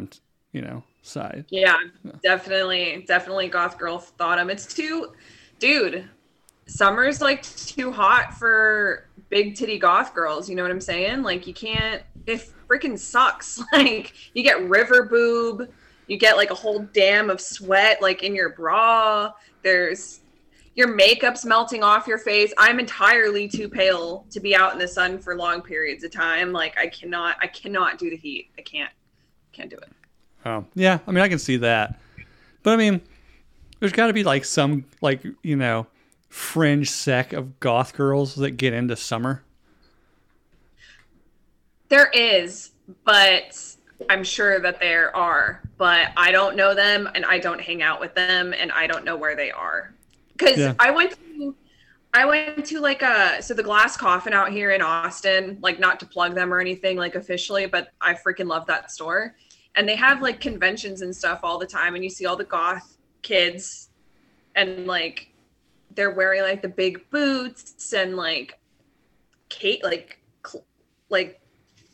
[0.53, 1.43] you know side.
[1.49, 1.75] Yeah,
[2.23, 5.11] definitely, definitely goth girl thought It's too,
[5.59, 6.07] dude.
[6.67, 10.47] Summer's like too hot for big titty goth girls.
[10.47, 11.23] You know what I'm saying?
[11.23, 12.03] Like you can't.
[12.27, 13.59] It freaking sucks.
[13.73, 15.71] Like you get river boob.
[16.05, 19.31] You get like a whole dam of sweat like in your bra.
[19.63, 20.19] There's
[20.75, 22.53] your makeup's melting off your face.
[22.57, 26.51] I'm entirely too pale to be out in the sun for long periods of time.
[26.51, 28.49] Like I cannot I cannot do the heat.
[28.59, 28.91] I can't
[29.53, 29.89] can't do it.
[30.45, 30.65] Oh.
[30.75, 31.99] Yeah, I mean I can see that.
[32.63, 33.01] But I mean
[33.79, 35.87] there's got to be like some like, you know,
[36.31, 39.43] fringe sect of goth girls that get into summer.
[41.89, 42.71] There is,
[43.03, 43.61] but
[44.09, 47.99] I'm sure that there are, but I don't know them and I don't hang out
[47.99, 49.93] with them and I don't know where they are
[50.31, 50.73] because yeah.
[50.79, 51.53] I went to
[52.13, 55.99] I went to like a so the Glass Coffin out here in Austin, like not
[55.99, 59.35] to plug them or anything like officially, but I freaking love that store.
[59.75, 62.45] And they have like conventions and stuff all the time, and you see all the
[62.45, 63.89] goth kids,
[64.55, 65.30] and like
[65.95, 68.59] they're wearing like the big boots and like
[69.49, 70.65] Kate like cl-
[71.09, 71.41] like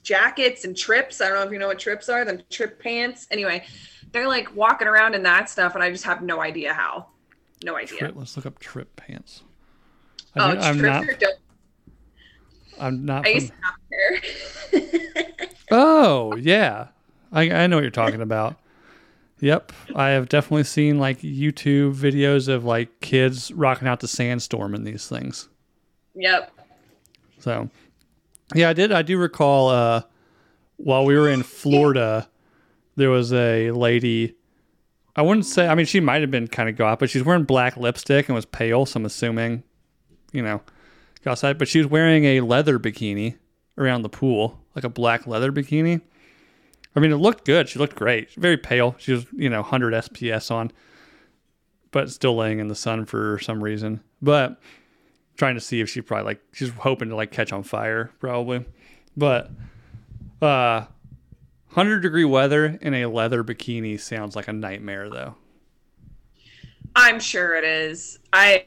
[0.04, 1.22] jackets and trips.
[1.22, 3.28] I don't know if you know what trips are, them trip pants.
[3.32, 3.66] Anyway,
[4.12, 7.08] they're like walking around in that stuff, and I just have no idea how.
[7.64, 7.98] No idea.
[7.98, 9.42] Trip, let's look up trip pants.
[10.36, 11.06] I oh, I'm not.
[12.80, 13.26] I'm not.
[13.26, 13.74] I used to have
[15.72, 16.88] oh yeah,
[17.32, 18.58] I I know what you're talking about.
[19.40, 24.74] Yep, I have definitely seen like YouTube videos of like kids rocking out to Sandstorm
[24.74, 25.48] in these things.
[26.16, 26.52] Yep.
[27.40, 27.70] So,
[28.56, 28.92] yeah, I did.
[28.92, 30.02] I do recall uh,
[30.78, 32.28] while we were in Florida,
[32.96, 34.38] there was a lady
[35.18, 35.68] I wouldn't say.
[35.68, 38.36] I mean, she might have been kind of goth, but she's wearing black lipstick and
[38.36, 38.86] was pale.
[38.86, 39.64] So I'm assuming,
[40.32, 40.62] you know,
[41.26, 41.58] outside.
[41.58, 43.36] But she was wearing a leather bikini
[43.80, 46.02] around the pool, like a black leather bikini.
[46.98, 47.70] I mean, it looked good.
[47.70, 48.32] She looked great.
[48.32, 48.96] Very pale.
[48.98, 50.72] She was, you know, 100 SPF on,
[51.92, 54.02] but still laying in the sun for some reason.
[54.20, 54.60] But
[55.36, 58.66] trying to see if she probably like she's hoping to like catch on fire probably.
[59.16, 59.52] But
[60.42, 60.86] uh
[61.68, 65.36] 100 degree weather in a leather bikini sounds like a nightmare though.
[66.96, 68.18] I'm sure it is.
[68.34, 68.66] I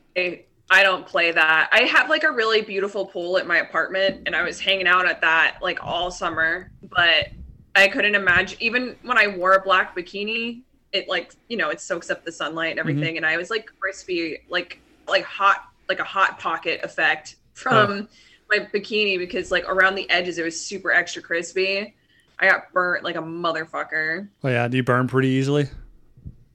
[0.70, 1.68] I don't play that.
[1.72, 5.08] I have like a really beautiful pool at my apartment and I was hanging out
[5.08, 7.30] at that like all summer, but
[7.74, 11.80] I couldn't imagine even when I wore a black bikini, it like, you know, it
[11.80, 12.88] soaks up the sunlight and mm-hmm.
[12.88, 13.24] everything mm-hmm.
[13.24, 18.06] and I was like crispy, like like hot like a hot pocket effect from oh.
[18.48, 21.94] my bikini because like around the edges it was super extra crispy
[22.40, 24.28] I got burnt like a motherfucker.
[24.42, 25.68] Oh yeah, do you burn pretty easily?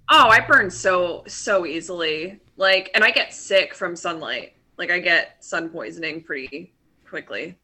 [0.09, 2.39] Oh, I burn so so easily.
[2.57, 4.53] Like, and I get sick from sunlight.
[4.77, 6.73] Like, I get sun poisoning pretty
[7.07, 7.57] quickly.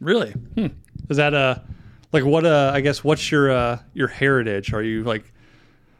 [0.00, 0.30] Really?
[0.30, 0.68] Hmm.
[1.10, 1.62] Is that a
[2.12, 2.44] like what?
[2.44, 4.72] Uh, I guess what's your uh your heritage?
[4.72, 5.32] Are you like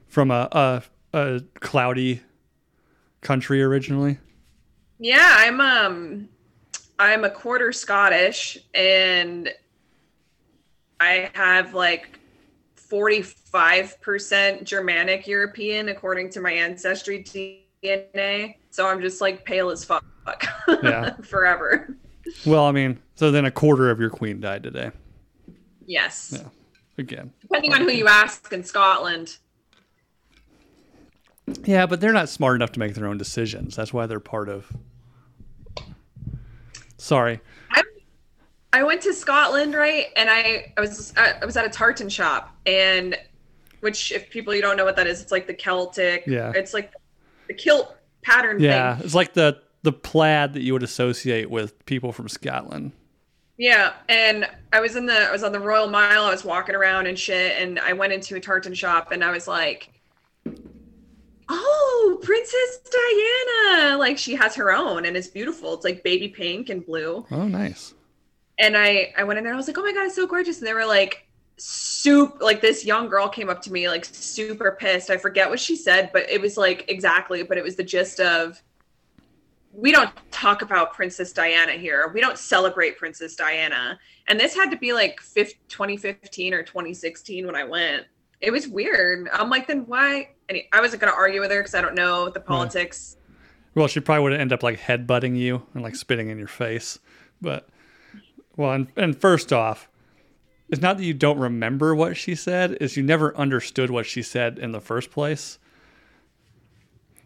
[0.09, 0.49] from a
[1.13, 2.23] a, a cloudy
[3.21, 4.19] country originally?
[4.99, 6.29] Yeah, I'm um
[6.99, 9.53] I'm a quarter Scottish and
[11.01, 12.19] I have like
[12.77, 18.57] 45% Germanic European according to my ancestry DNA.
[18.71, 20.05] So I'm just like pale as fuck
[20.83, 21.15] yeah.
[21.23, 21.97] forever.
[22.45, 24.91] Well, I mean, so then a quarter of your queen died today.
[25.89, 26.35] Yes.
[26.37, 26.49] Yeah.
[26.99, 27.33] Again.
[27.41, 29.39] Depending on who you ask in Scotland.
[31.65, 33.75] Yeah, but they're not smart enough to make their own decisions.
[33.75, 34.71] That's why they're part of.
[36.99, 37.41] Sorry.
[37.71, 37.85] I'm
[38.73, 40.07] I went to Scotland, right?
[40.17, 43.17] And I, I was uh, I was at a tartan shop, and
[43.81, 46.25] which, if people you don't know what that is, it's like the Celtic.
[46.27, 46.53] Yeah.
[46.55, 46.93] It's like
[47.47, 48.61] the kilt pattern.
[48.61, 49.05] Yeah, thing.
[49.07, 52.93] it's like the the plaid that you would associate with people from Scotland.
[53.59, 56.25] Yeah, and I was in the I was on the Royal Mile.
[56.25, 59.31] I was walking around and shit, and I went into a tartan shop, and I
[59.33, 59.91] was like,
[61.49, 62.79] "Oh, Princess
[63.69, 65.75] Diana!" Like she has her own, and it's beautiful.
[65.75, 67.27] It's like baby pink and blue.
[67.31, 67.95] Oh, nice
[68.59, 69.55] and I I went in there.
[69.55, 70.59] I was like, oh my god, it's so gorgeous.
[70.59, 72.39] And they were like, soup.
[72.41, 75.11] Like this young girl came up to me like super pissed.
[75.11, 77.43] I forget what she said, but it was like exactly.
[77.43, 78.61] But it was the gist of
[79.81, 82.11] we don't talk about Princess Diana here.
[82.13, 83.99] We don't celebrate Princess Diana.
[84.27, 88.07] And this had to be like 2015 or 2016 when I went.
[88.41, 89.29] It was weird.
[89.33, 90.31] I'm like, then why?
[90.49, 93.17] And I wasn't going to argue with her because I don't know the politics.
[93.77, 96.99] Well, she probably would end up like headbutting you and like spitting in your face.
[97.41, 97.69] But
[98.57, 99.89] well, and, and first off,
[100.69, 104.23] it's not that you don't remember what she said, is you never understood what she
[104.23, 105.61] said in the first place.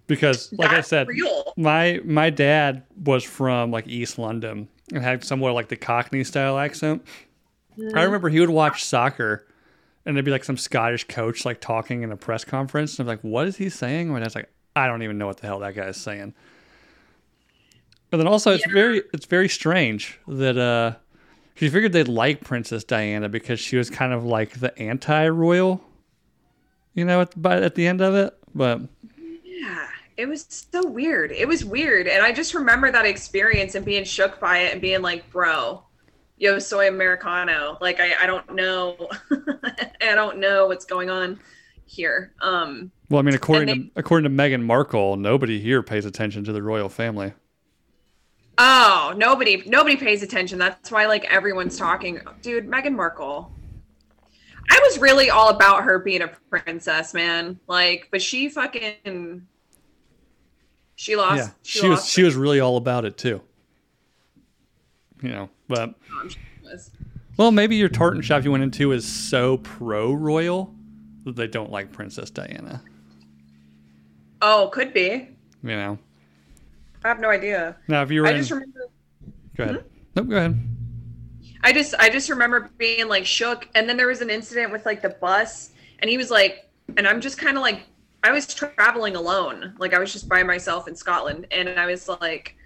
[0.07, 1.53] Because like That's I said, real.
[1.57, 6.59] my my dad was from like East London and had somewhat like the Cockney style
[6.59, 7.05] accent.
[7.79, 7.97] Mm.
[7.97, 9.47] I remember he would watch soccer
[10.05, 12.99] and there'd be like some Scottish coach like talking in a press conference.
[12.99, 14.09] And I'm like, what is he saying?
[14.09, 16.35] And I was like, I don't even know what the hell that guy is saying.
[18.11, 18.73] But then also, it's Yeah.
[18.75, 20.97] very it's very strange that uh,
[21.59, 25.81] you figured they'd like Princess Diana because she was kind of like the anti-royal,
[26.95, 28.37] you know, at the, at the end of it.
[28.55, 28.81] But
[30.17, 31.33] it was so weird.
[31.33, 32.07] It was weird.
[32.07, 35.83] And I just remember that experience and being shook by it and being like, bro,
[36.37, 37.79] yo soy Americano.
[37.81, 39.09] Like I, I don't know.
[40.01, 41.39] I don't know what's going on
[41.87, 42.33] here.
[42.41, 46.45] Um well, I mean, according they- to according to Meghan Markle, nobody here pays attention
[46.45, 47.33] to the royal family.
[48.59, 50.59] oh, nobody nobody pays attention.
[50.59, 52.21] That's why like everyone's talking.
[52.43, 53.53] Dude, Meghan Markle.
[54.71, 57.59] I was really all about her being a princess, man.
[57.67, 59.47] Like, but she fucking
[60.97, 63.41] she lost yeah, she, she was lost she was really all about it too.
[65.23, 65.95] You know, but
[67.37, 70.75] well, maybe your tartan shop you went into is so pro royal
[71.25, 72.83] that they don't like Princess Diana.
[74.41, 75.29] Oh, could be.
[75.63, 75.99] You know,
[77.05, 77.77] I have no idea.
[77.87, 78.81] now if you were I in, just remember
[79.57, 79.77] go ahead.
[79.77, 79.87] Hmm?
[80.17, 80.59] Nope, go ahead.
[81.63, 84.85] I just I just remember being like shook and then there was an incident with
[84.85, 87.83] like the bus and he was like and I'm just kind of like
[88.23, 89.75] I was traveling alone.
[89.79, 92.57] Like I was just by myself in Scotland and I was like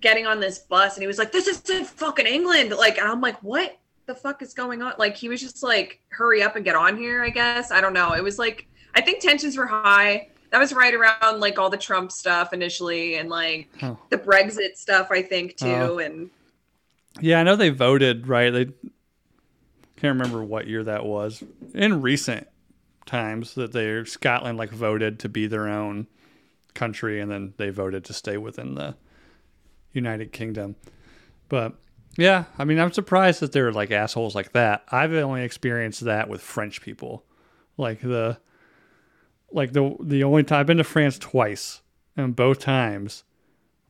[0.00, 2.70] getting on this bus and he was like this isn't fucking England.
[2.70, 4.94] Like and I'm like what the fuck is going on?
[4.98, 7.70] Like he was just like hurry up and get on here, I guess.
[7.70, 8.12] I don't know.
[8.12, 10.28] It was like I think tensions were high.
[10.50, 13.98] That was right around like all the Trump stuff initially and like Oh.
[14.10, 15.86] the Brexit stuff I think uh-huh.
[15.86, 15.98] too Oh.
[15.98, 16.30] and
[17.20, 18.50] Yeah, I know they voted right.
[18.50, 18.64] They
[19.96, 21.42] can't remember what year that was.
[21.72, 22.48] In recent
[23.06, 26.06] times, that they Scotland like voted to be their own
[26.74, 28.96] country, and then they voted to stay within the
[29.92, 30.76] United Kingdom.
[31.48, 31.74] But
[32.16, 34.84] yeah, I mean, I'm surprised that they're like assholes like that.
[34.90, 37.24] I've only experienced that with French people,
[37.76, 38.38] like the
[39.50, 41.80] like the the only time I've been to France twice,
[42.16, 43.24] and both times,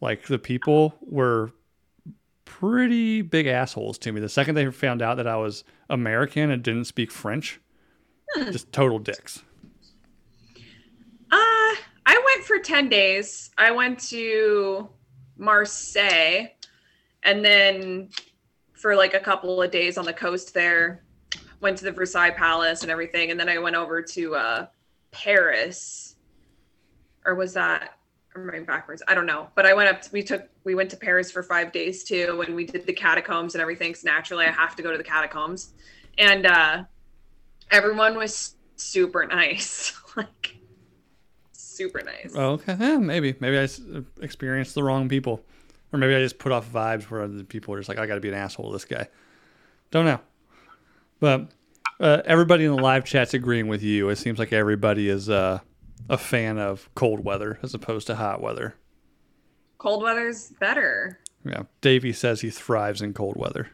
[0.00, 1.52] like the people were
[2.44, 4.20] pretty big assholes to me.
[4.20, 7.60] The second they found out that I was American and didn't speak French,
[8.36, 9.42] just total dicks.
[11.30, 11.74] Uh,
[12.06, 13.50] I went for 10 days.
[13.58, 14.88] I went to
[15.36, 16.46] Marseille
[17.22, 18.10] and then
[18.74, 21.02] for like a couple of days on the coast there,
[21.60, 23.30] went to the Versailles Palace and everything.
[23.30, 24.66] And then I went over to uh,
[25.10, 26.16] Paris.
[27.24, 27.98] Or was that?
[28.36, 29.02] I'm going backwards.
[29.08, 29.48] I don't know.
[29.54, 32.42] But I went up, we took, we went to Paris for five days too.
[32.46, 33.94] And we did the catacombs and everything.
[33.94, 35.72] So naturally, I have to go to the catacombs.
[36.18, 36.84] And uh,
[37.70, 39.92] everyone was super nice.
[40.16, 40.56] like,
[41.52, 42.34] super nice.
[42.34, 43.68] Okay, yeah, maybe, maybe I
[44.22, 45.42] experienced the wrong people,
[45.92, 48.14] or maybe I just put off vibes where the people are just like, I got
[48.14, 49.08] to be an asshole to this guy.
[49.90, 50.20] Don't know,
[51.20, 51.50] but
[52.00, 54.08] uh, everybody in the live chat's agreeing with you.
[54.08, 55.60] It seems like everybody is uh,
[56.08, 58.74] a fan of cold weather as opposed to hot weather.
[59.78, 61.20] Cold weather's better.
[61.44, 63.68] Yeah, Davey says he thrives in cold weather.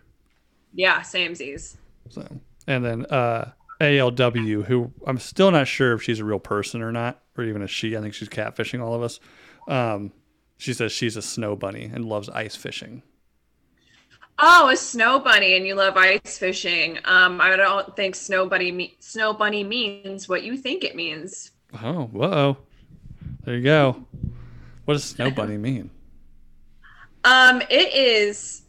[0.75, 1.77] Yeah, samesies.
[2.09, 2.27] So,
[2.67, 6.93] and then uh, ALW, who I'm still not sure if she's a real person or
[6.93, 7.97] not, or even a she.
[7.97, 9.21] I think she's catfishing all of us.
[9.69, 10.13] Um,
[10.59, 13.03] she says she's a snow bunny and loves ice fishing.
[14.39, 16.99] Oh, a snow bunny, and you love ice fishing.
[17.05, 21.51] Um, I don't think snow bunny me- snow bunny means what you think it means.
[21.83, 22.57] Oh, whoa.
[23.45, 24.05] There you go.
[24.85, 25.91] What does snow bunny mean?
[27.23, 28.63] Um, it is.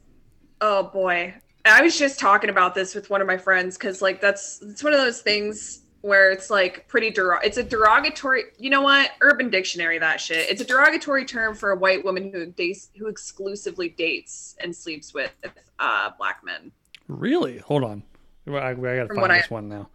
[0.60, 1.34] Oh boy,
[1.65, 4.83] I was just talking about this with one of my friends because like that's it's
[4.83, 7.39] one of those things where it's like pretty derog.
[7.43, 8.45] It's a derogatory.
[8.57, 9.12] You know what?
[9.21, 10.49] Urban Dictionary that shit.
[10.49, 15.13] It's a derogatory term for a white woman who dates who exclusively dates and sleeps
[15.13, 15.31] with
[15.79, 16.71] uh black men.
[17.07, 17.59] Really?
[17.59, 18.03] Hold on.
[18.47, 19.87] I, I gotta From find what I- this one now.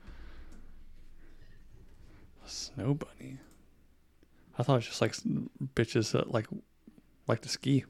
[2.45, 3.39] Snow bunny.
[4.59, 5.15] I thought it was just like
[5.75, 6.47] bitches that like
[7.27, 7.85] like to ski.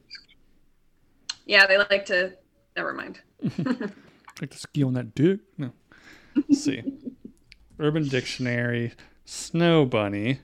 [1.44, 2.32] Yeah, they like to.
[2.76, 3.20] Never mind.
[4.40, 5.40] Like to ski on that dick?
[5.56, 5.70] No.
[6.34, 6.82] Let's see.
[7.78, 8.92] Urban Dictionary,
[9.24, 10.40] snow bunny.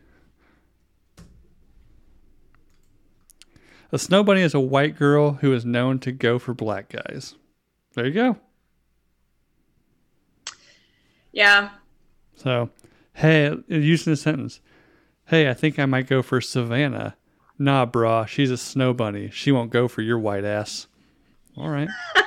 [3.93, 7.35] A snow bunny is a white girl who is known to go for black guys.
[7.95, 8.37] There you go.
[11.33, 11.71] Yeah,
[12.37, 12.71] So,
[13.15, 14.61] hey, using a sentence.
[15.27, 17.17] Hey, I think I might go for Savannah.
[17.59, 19.31] Nah, brah, she's a snow bunny.
[19.31, 20.87] She won't go for your white ass.
[21.57, 21.89] All right.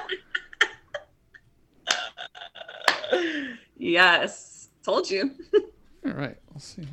[3.92, 4.70] Yes.
[4.84, 5.32] Told you.
[6.06, 6.38] All right.
[6.54, 6.88] Let's see.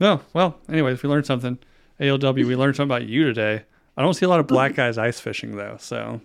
[0.00, 1.58] No, well, anyways, we learned something.
[2.00, 3.64] ALW, we learned something about you today.
[3.96, 6.20] I don't see a lot of black guys ice fishing though, so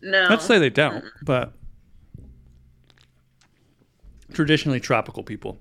[0.00, 0.26] No.
[0.30, 1.04] let's say they don't.
[1.22, 1.52] But
[4.32, 5.58] Traditionally tropical people.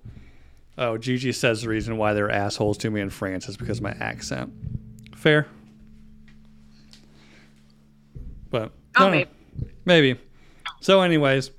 [0.78, 3.84] Oh, Gigi says the reason why they're assholes to me in France is because of
[3.84, 4.54] my accent.
[5.16, 5.48] Fair.
[8.52, 9.30] But Oh, no, maybe.
[9.86, 10.20] maybe.
[10.80, 11.52] So, anyways,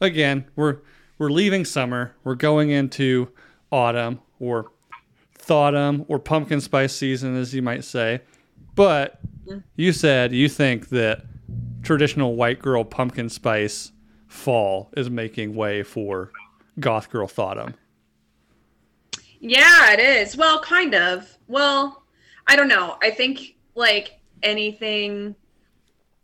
[0.00, 0.78] again, we're
[1.18, 2.14] we're leaving summer.
[2.24, 3.30] We're going into
[3.70, 4.70] autumn or
[5.38, 8.20] thautumn or pumpkin spice season, as you might say.
[8.74, 9.20] But
[9.76, 11.24] you said you think that
[11.82, 13.92] traditional white girl pumpkin spice
[14.26, 16.32] fall is making way for
[16.80, 17.74] goth girl thautumn.
[19.40, 20.36] Yeah, it is.
[20.36, 21.38] Well, kind of.
[21.46, 22.02] Well,
[22.46, 22.96] I don't know.
[23.02, 25.34] I think like anything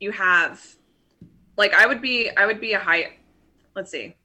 [0.00, 0.64] you have
[1.60, 3.18] like I would be I would be a high
[3.76, 4.16] let's see.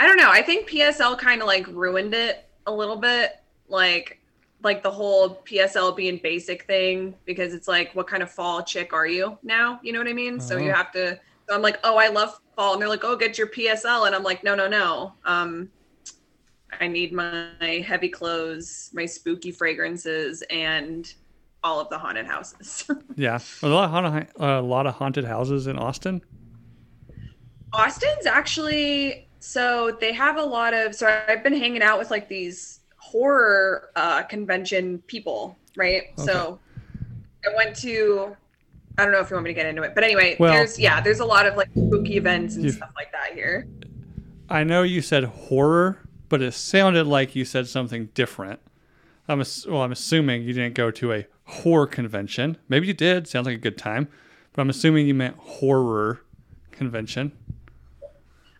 [0.00, 0.30] I don't know.
[0.30, 3.32] I think PSL kind of like ruined it a little bit.
[3.68, 4.18] Like
[4.62, 8.92] like the whole PSL being basic thing because it's like what kind of fall chick
[8.92, 9.80] are you now?
[9.82, 10.40] You know what I mean?
[10.40, 10.74] So you Uh-huh.
[10.74, 11.18] have to
[11.48, 14.14] so I'm like, "Oh, I love fall." And they're like, "Oh, get your PSL." And
[14.14, 15.14] I'm like, "No, no, no.
[15.24, 15.72] Um
[16.80, 21.06] I need my heavy clothes, my spooky fragrances, and
[21.64, 22.88] all of the haunted houses.
[23.16, 26.22] Yeah, a lot of haunted, a lot of haunted houses in Austin.
[27.72, 32.28] Austin's actually so they have a lot of so I've been hanging out with like
[32.28, 36.04] these horror uh convention people, right?
[36.16, 36.58] So
[37.44, 38.36] I went to
[38.96, 40.78] I don't know if you want me to get into it, but anyway, Well- there's
[40.78, 43.66] yeah, there's a lot of like spooky events and stuff like that here.
[44.48, 45.98] I know you said horror,
[46.28, 48.60] but it sounded like you said something different.
[49.28, 52.56] I'm ass- well, I'm assuming you didn't go to a horror convention.
[52.68, 53.26] Maybe you did.
[53.26, 54.08] Sounds like a good time,
[54.52, 56.20] but I'm assuming you meant horror
[56.70, 57.32] convention.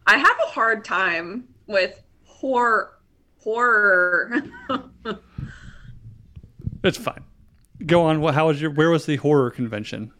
[0.07, 2.95] I have a hard time with horror
[3.39, 4.43] horror.
[6.84, 7.24] It's fine.
[7.86, 8.20] Go on.
[8.20, 8.34] What?
[8.34, 8.70] How was your?
[8.70, 10.12] Where was the horror convention?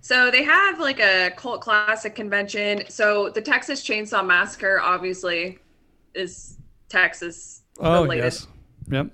[0.00, 2.84] So they have like a cult classic convention.
[2.88, 5.58] So the Texas Chainsaw Massacre obviously
[6.14, 6.58] is
[6.88, 8.24] Texas Oh related.
[8.24, 8.46] yes.
[8.88, 9.06] Yep.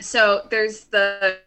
[0.00, 1.38] So there's the,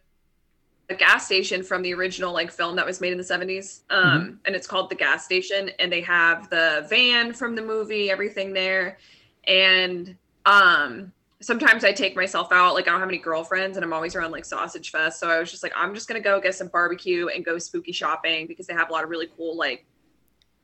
[0.88, 3.80] the gas station from the original like film that was made in the 70s.
[3.90, 8.10] Um and it's called the gas station and they have the van from the movie,
[8.10, 8.98] everything there.
[9.44, 13.92] And um sometimes I take myself out, like I don't have any girlfriends and I'm
[13.92, 15.20] always around like Sausage Fest.
[15.20, 17.92] So I was just like, I'm just gonna go get some barbecue and go spooky
[17.92, 19.84] shopping because they have a lot of really cool like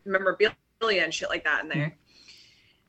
[0.07, 1.97] memorabilia and shit like that in there.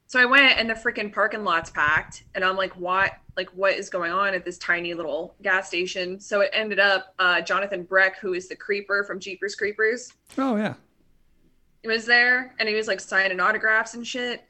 [0.08, 3.74] So I went and the freaking parking lot's packed and I'm like, what like what
[3.74, 6.20] is going on at this tiny little gas station?
[6.20, 10.56] So it ended up uh Jonathan Breck, who is the creeper from Jeepers Creepers, Oh
[10.56, 10.76] yeah.
[11.82, 14.44] he was there and he was like signing autographs and shit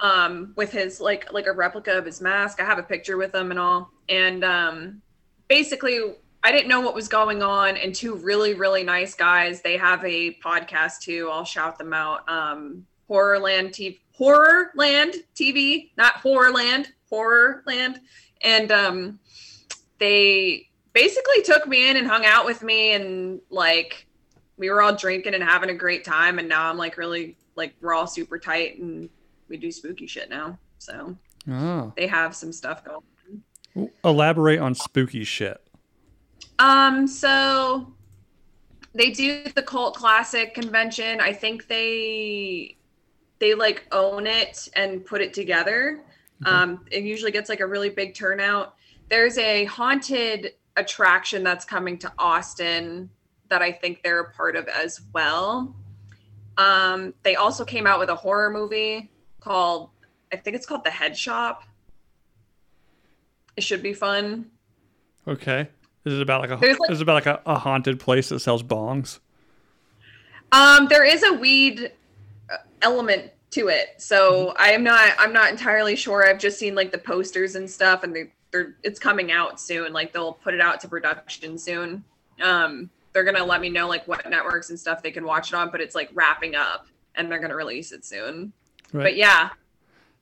[0.00, 2.60] um with his like like a replica of his mask.
[2.60, 3.90] I have a picture with him and all.
[4.08, 5.02] And um
[5.48, 6.00] basically
[6.42, 7.76] i didn't know what was going on.
[7.76, 11.28] And two really really nice guys they have a podcast too.
[11.32, 12.28] I'll shout them out.
[12.28, 17.98] Um horrorland tv horrorland tv not horrorland horrorland
[18.42, 19.18] and um
[19.98, 24.06] they basically took me in and hung out with me and like
[24.56, 26.38] we were all drinking and having a great time.
[26.38, 29.08] And now i'm like really like we're all super tight and
[29.48, 30.58] we do spooky shit now.
[30.78, 31.16] So
[31.48, 31.92] Oh.
[31.96, 35.60] they have some stuff going Elaborate on spooky shit.
[36.58, 37.92] um so
[38.94, 41.20] they do the cult classic convention.
[41.20, 42.76] I think they
[43.40, 46.00] they like own it and put it together
[46.46, 48.74] um it usually gets like a really big turnout
[49.08, 53.08] there's a haunted attraction that's coming to austin
[53.48, 55.74] that i think they're a part of as well
[56.58, 59.10] um they also came out with a horror movie
[59.40, 59.90] called
[60.32, 61.62] i think it's called the head shop
[63.56, 64.46] it should be fun
[65.26, 65.68] Okay.
[66.04, 66.56] Is it about like a?
[66.60, 69.20] There's, like- is it about like a, a haunted place that sells bongs?
[70.52, 71.92] Um, there is a weed
[72.50, 76.26] uh, element to it, so I'm not I'm not entirely sure.
[76.28, 79.92] I've just seen like the posters and stuff, and they they're it's coming out soon.
[79.92, 82.04] Like they'll put it out to production soon.
[82.42, 85.54] Um, they're gonna let me know like what networks and stuff they can watch it
[85.54, 88.52] on, but it's like wrapping up, and they're gonna release it soon.
[88.92, 89.04] Right.
[89.04, 89.50] But yeah,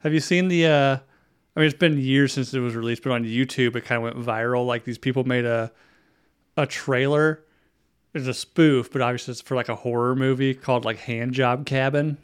[0.00, 0.66] Have you seen the?
[0.66, 0.96] uh
[1.54, 4.02] I mean, it's been years since it was released, but on YouTube it kind of
[4.14, 4.66] went viral.
[4.66, 5.70] Like these people made a
[6.56, 7.44] a trailer.
[8.14, 11.64] It's a spoof, but obviously it's for like a horror movie called like Hand Job
[11.64, 12.18] Cabin.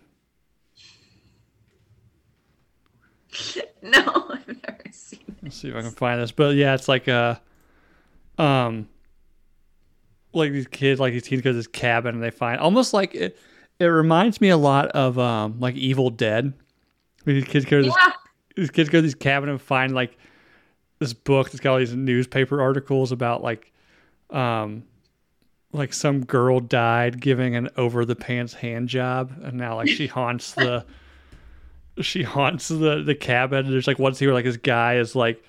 [3.82, 5.20] no, I've never seen.
[5.28, 5.34] It.
[5.42, 6.32] Let's see if I can find this.
[6.32, 7.40] But yeah, it's like a
[8.38, 8.88] um
[10.32, 13.14] like these kids like these teens go to this cabin and they find almost like
[13.14, 13.38] it
[13.80, 16.52] it reminds me a lot of um like Evil Dead.
[17.24, 18.12] These kids go to this Yeah,
[18.56, 20.16] these kids go to this cabin and find like
[20.98, 23.72] this book that's got all these newspaper articles about like
[24.30, 24.84] um
[25.72, 30.06] like some girl died giving an over the pants hand job and now like she
[30.06, 30.84] haunts the
[32.02, 33.70] she haunts the the cabin.
[33.70, 35.42] There's like one scene where like this guy is like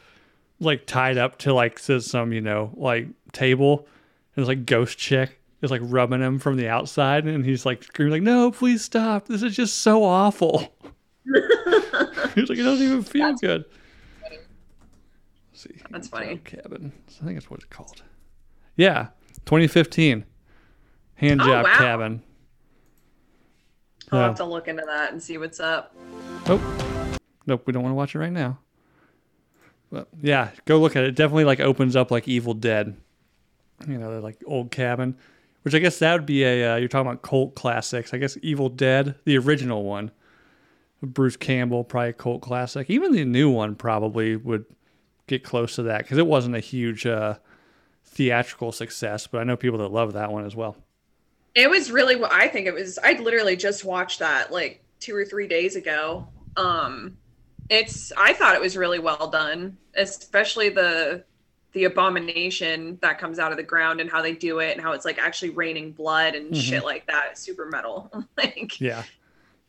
[0.59, 3.87] like tied up to like some you know like table,
[4.35, 7.83] and this like ghost chick is like rubbing him from the outside, and he's like
[7.83, 9.27] screaming like, "No, please stop!
[9.27, 10.73] This is just so awful."
[12.35, 13.65] he's like, "It doesn't even feel That's good."
[15.51, 16.37] Let's see, That's funny.
[16.37, 16.93] Cabin.
[17.21, 18.01] I think that's what it's called.
[18.77, 19.07] Yeah,
[19.45, 20.23] 2015.
[21.15, 21.77] Hand Oh, job wow.
[21.77, 22.23] cabin.
[24.11, 24.25] I'll Yeah.
[24.27, 25.93] have to look into that and see what's up.
[26.47, 28.59] Oh, nope, we don't want to watch it right now.
[29.91, 31.09] But yeah, go look at it.
[31.09, 32.95] It definitely like opens up like Evil Dead.
[33.87, 35.15] You know, they're like old cabin,
[35.63, 36.73] which I guess that would be a.
[36.73, 38.13] Uh, you're talking about cult classics.
[38.13, 40.11] I guess Evil Dead, the original one,
[41.01, 42.89] Bruce Campbell, probably a cult classic.
[42.89, 44.65] Even the new one probably would
[45.27, 47.35] get close to that because it wasn't a huge uh,
[48.05, 49.25] theatrical success.
[49.27, 50.75] But I know people that love that one as well.
[51.59, 55.15] It was really what I think it was I literally just watched that like two
[55.15, 56.27] or three days ago.
[56.55, 57.17] Um
[57.69, 61.23] it's I thought it was really well done, especially the
[61.73, 64.93] the abomination that comes out of the ground and how they do it and how
[64.93, 66.61] it's like actually raining blood and Mhm.
[66.61, 67.37] shit like that.
[67.37, 68.09] Super metal.
[68.37, 69.03] like Yeah.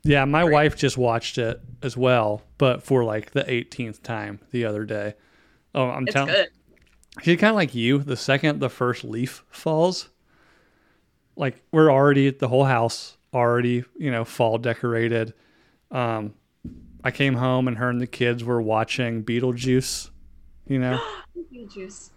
[0.02, 4.64] Yeah, my wife just watched it as well, but for like the 18th time the
[4.64, 5.14] other day.
[5.74, 6.46] Oh, I'm telling
[7.20, 7.98] she's kind of like you.
[7.98, 10.08] The second the first leaf falls,
[11.40, 15.32] like we're already at the whole house already, you know, fall decorated.
[15.90, 16.34] Um,
[17.02, 20.10] I came home and her and the kids were watching Beetlejuice,
[20.66, 21.00] you know.
[21.74, 22.10] Juice.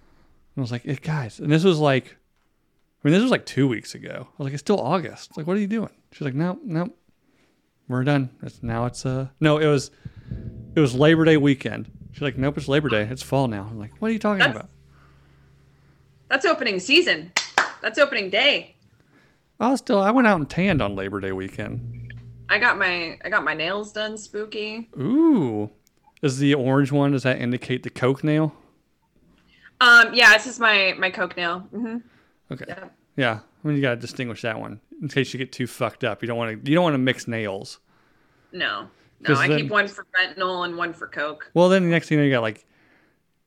[0.57, 2.05] I was like, eh, guys, and this was like,
[3.03, 4.28] I mean, this was like two weeks ago.
[4.28, 5.36] I was like, it's still August.
[5.38, 5.89] Like, what are you doing?
[6.11, 6.89] She's like, no, no,
[7.88, 8.30] we're done.
[8.41, 9.91] It's now it's uh no, it was
[10.76, 11.89] it was Labor Day weekend.
[12.11, 13.03] She's like, nope, it's Labor Day.
[13.03, 13.67] It's fall now.
[13.69, 14.69] I'm like, what are you talking That's- about?
[16.30, 17.32] That's opening season.
[17.82, 18.76] That's opening day.
[19.64, 22.14] I was still I went out and tanned on Labor Day weekend.
[22.49, 24.89] I got my I got my nails done spooky.
[24.99, 25.70] Ooh,
[26.22, 27.11] is the orange one?
[27.11, 28.53] Does that indicate the coke nail?
[29.82, 31.59] Um yeah, this is my my coke nail.
[31.72, 31.97] hmm
[32.51, 32.86] Okay, Yeah.
[33.16, 33.39] yeah.
[33.64, 36.22] I mean, you gotta distinguish that one in case you get too fucked up.
[36.22, 36.70] You don't want to.
[36.70, 37.80] You don't want to mix nails.
[38.51, 38.88] No.
[39.22, 41.49] No, I then- keep one for fentanyl and one for coke.
[41.53, 42.66] Well, then the next thing you know, you got like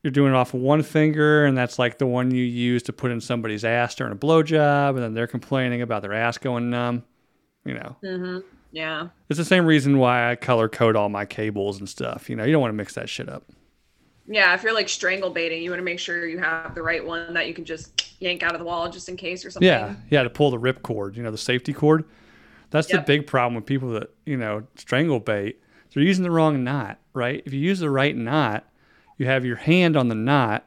[0.06, 2.92] you're doing it off of one finger, and that's like the one you use to
[2.92, 6.70] put in somebody's ass during a blowjob, and then they're complaining about their ass going
[6.70, 7.02] numb.
[7.64, 8.38] You know, hmm
[8.70, 9.08] Yeah.
[9.28, 12.30] it's the same reason why I color code all my cables and stuff.
[12.30, 13.42] You know, you don't want to mix that shit up.
[14.28, 17.04] Yeah, if you're like strangle baiting, you want to make sure you have the right
[17.04, 19.66] one that you can just yank out of the wall just in case or something.
[19.66, 22.04] Yeah, yeah, to pull the rip cord, you know, the safety cord.
[22.70, 25.60] That's the big problem with people that you know strangle bait.
[25.92, 27.42] They're using the wrong knot, right?
[27.46, 28.64] If you use the right knot,
[29.16, 30.64] you have your hand on the knot,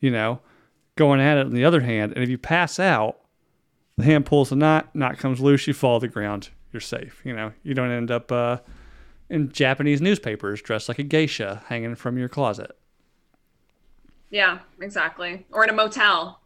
[0.00, 0.40] you know,
[0.96, 3.20] going at it on the other hand, and if you pass out,
[3.96, 7.20] the hand pulls the knot, knot comes loose, you fall to the ground, you're safe.
[7.24, 8.58] You know, you don't end up uh,
[9.30, 12.76] in Japanese newspapers dressed like a geisha hanging from your closet.
[14.30, 15.46] Yeah, exactly.
[15.52, 16.40] Or in a motel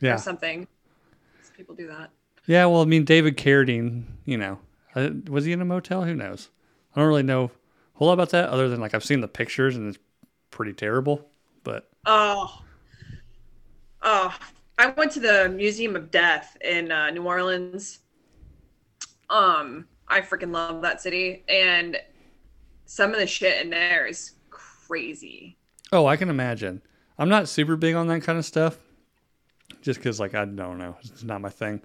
[0.00, 0.66] Yeah, or something.
[1.56, 2.10] People do that.
[2.46, 4.58] Yeah, well, I mean, David Carradine, you know,
[5.28, 6.04] was he in a motel?
[6.04, 6.48] Who knows?
[6.94, 7.50] I don't really know a
[7.98, 9.98] whole lot about that, other than like I've seen the pictures and it's
[10.56, 11.28] pretty terrible.
[11.64, 12.62] But Oh.
[14.02, 14.34] Oh.
[14.78, 18.00] I went to the Museum of Death in uh, New Orleans.
[19.30, 21.44] Um, I freaking love that city.
[21.48, 21.98] And
[22.86, 25.56] some of the shit in there is crazy.
[25.92, 26.82] oh, I can imagine.
[27.18, 28.78] I'm not super big on that kind of stuff,
[29.80, 31.80] just because like I don't know, it's not my thing.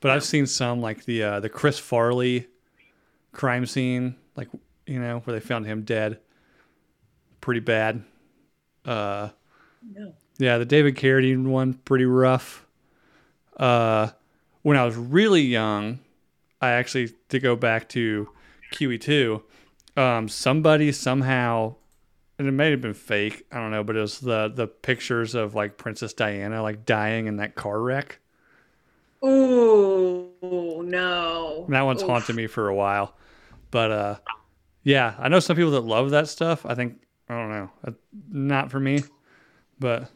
[0.00, 2.46] But I've seen some like the uh, the Chris Farley
[3.32, 4.48] crime scene, like
[4.86, 6.18] you know where they found him dead,
[7.42, 8.02] pretty bad.
[8.86, 9.28] Uh,
[9.82, 10.14] No.
[10.38, 12.66] Yeah, the David Carradine one pretty rough.
[13.58, 14.08] Uh,
[14.62, 15.98] when I was really young,
[16.60, 18.28] I actually to go back to
[18.72, 19.42] QE2.
[19.96, 21.74] Um, somebody somehow,
[22.38, 23.44] and it may have been fake.
[23.52, 27.26] I don't know, but it was the the pictures of like Princess Diana like dying
[27.26, 28.18] in that car wreck.
[29.22, 31.66] Oh no.
[31.68, 32.08] That one's Oof.
[32.08, 33.16] haunted me for a while.
[33.70, 34.16] But uh,
[34.82, 36.64] yeah, I know some people that love that stuff.
[36.66, 37.00] I think
[37.32, 37.92] I don't know, uh,
[38.30, 39.04] not for me.
[39.78, 40.10] But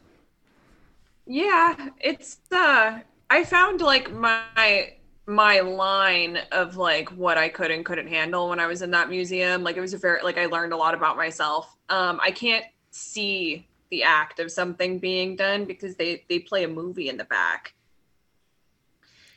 [1.25, 2.99] Yeah, it's uh
[3.29, 4.93] I found like my
[5.25, 9.09] my line of like what I could and couldn't handle when I was in that
[9.09, 9.63] museum.
[9.63, 11.75] Like it was a very like I learned a lot about myself.
[11.89, 16.67] Um I can't see the act of something being done because they they play a
[16.67, 17.73] movie in the back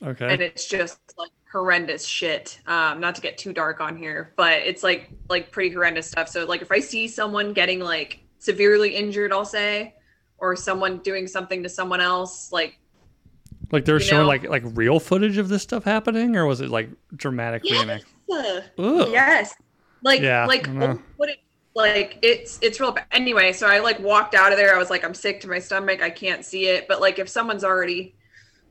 [0.02, 2.60] okay, and it's just like horrendous shit.
[2.66, 6.28] Um not to get too dark on here, but it's like like pretty horrendous stuff.
[6.28, 9.94] So like if I see someone getting like severely injured, I'll say
[10.38, 12.78] or someone doing something to someone else like
[13.72, 14.28] Like they were you showing know?
[14.28, 18.02] like like real footage of this stuff happening, or was it like dramatic Yes.
[18.78, 19.54] Yes.
[20.02, 20.66] Like, Yeah, like
[21.16, 21.38] what it
[21.74, 23.06] like it's it's real bad.
[23.12, 24.74] Anyway, so I like walked out of there.
[24.74, 26.02] I was like, I'm sick to my stomach.
[26.02, 26.88] I can't see it.
[26.88, 28.16] But like, if someone's already,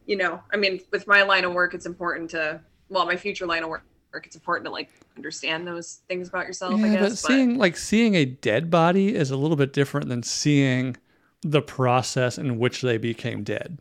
[0.05, 3.45] you know, I mean, with my line of work, it's important to well, my future
[3.45, 3.83] line of work,
[4.25, 6.73] it's important to like understand those things about yourself.
[6.73, 7.01] I Yeah, guess.
[7.01, 10.97] but But, seeing like seeing a dead body is a little bit different than seeing
[11.41, 13.79] the process in which they became dead.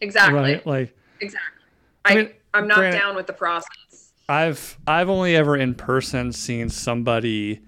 [0.00, 0.66] exactly, Right?
[0.66, 1.62] Like exactly.
[2.04, 4.12] I I, mean, I'm not granted- down with the process.
[4.28, 7.60] I've I've only ever in person seen somebody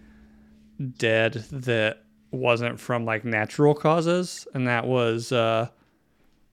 [0.99, 5.69] dead that wasn't from like natural causes, and that was uh,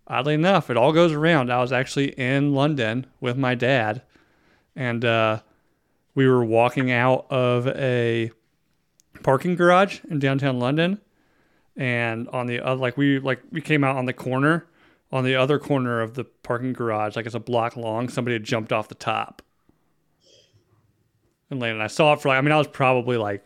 [0.08, 1.52] oddly enough, it all goes around.
[1.52, 4.02] I was actually in London with my dad,
[4.76, 5.42] and uh,
[6.16, 8.32] we were walking out of a
[9.24, 11.00] parking garage in downtown London,
[11.76, 14.66] and on the other, like we like we came out on the corner.
[15.10, 18.44] On the other corner of the parking garage, like it's a block long, somebody had
[18.44, 19.42] jumped off the top
[21.50, 21.82] and landed.
[21.82, 23.44] I saw it for like, I mean, I was probably like,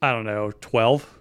[0.00, 1.18] I don't know, 12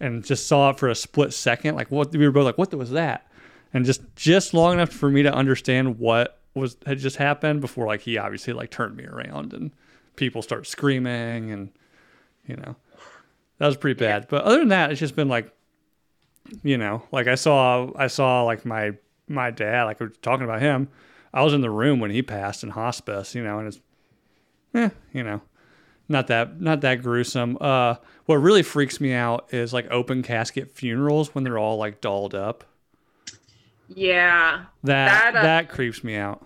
[0.00, 1.76] and just saw it for a split second.
[1.76, 3.26] Like what, we were both like, what was that?
[3.74, 7.86] And just, just long enough for me to understand what was, had just happened before
[7.86, 9.70] like he obviously like turned me around and
[10.16, 11.70] people start screaming and,
[12.46, 12.76] you know,
[13.58, 14.26] that was pretty bad.
[14.28, 15.50] But other than that, it's just been like,
[16.62, 18.92] you know, like I saw, I saw like my,
[19.28, 20.88] my dad, like we were talking about him.
[21.32, 23.80] I was in the room when he passed in hospice, you know, and it's
[24.74, 25.40] eh, you know,
[26.08, 27.56] not that not that gruesome.
[27.60, 27.96] Uh,
[28.26, 32.34] what really freaks me out is like open casket funerals when they're all like dolled
[32.34, 32.64] up.
[33.94, 36.44] Yeah, That That, uh, that creeps me out.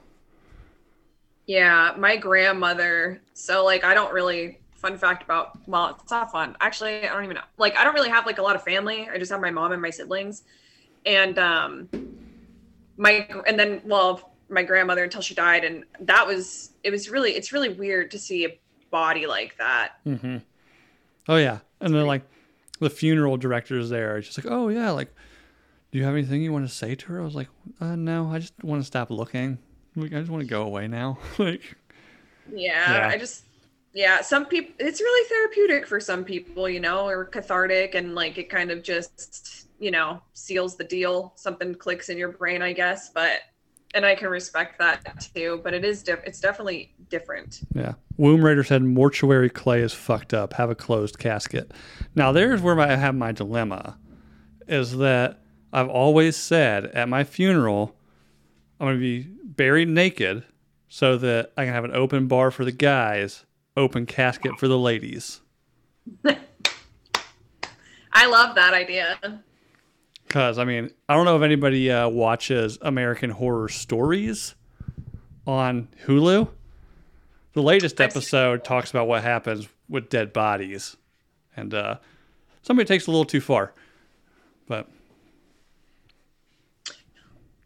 [1.46, 3.20] Yeah, my grandmother.
[3.34, 6.56] So like I don't really fun fact about well, it's not fun.
[6.60, 7.42] Actually, I don't even know.
[7.56, 9.08] Like I don't really have like a lot of family.
[9.12, 10.42] I just have my mom and my siblings.
[11.04, 11.88] And um
[12.96, 17.32] my and then well, my grandmother until she died and that was it was really
[17.32, 18.58] it's really weird to see a
[18.90, 19.92] body like that.
[20.04, 20.38] hmm
[21.28, 22.22] Oh yeah, and then like
[22.78, 25.12] the funeral directors there, it's just like, oh yeah, like,
[25.96, 27.22] do you have anything you want to say to her?
[27.22, 27.48] I was like,
[27.80, 29.56] uh, no, I just want to stop looking.
[29.94, 31.16] Like, I just want to go away now.
[31.38, 31.74] like,
[32.52, 33.08] Yeah, Yeah.
[33.08, 33.44] I just
[33.94, 38.36] yeah, some people it's really therapeutic for some people, you know, or cathartic and like
[38.36, 41.32] it kind of just, you know, seals the deal.
[41.34, 43.40] Something clicks in your brain, I guess, but
[43.94, 47.60] and I can respect that too, but it is diff- it's definitely different.
[47.74, 47.94] Yeah.
[48.18, 50.52] Womb Raider said mortuary clay is fucked up.
[50.52, 51.72] Have a closed casket.
[52.14, 53.96] Now there's where I have my dilemma,
[54.68, 55.40] is that
[55.72, 57.94] I've always said at my funeral,
[58.78, 60.44] I'm gonna be buried naked,
[60.88, 63.44] so that I can have an open bar for the guys,
[63.76, 65.40] open casket for the ladies.
[68.12, 69.18] I love that idea.
[70.26, 74.54] Because I mean, I don't know if anybody uh, watches American Horror Stories
[75.46, 76.48] on Hulu.
[77.52, 80.96] The latest episode talks about what happens with dead bodies,
[81.56, 81.96] and uh,
[82.62, 83.72] somebody takes a little too far.
[84.66, 84.88] But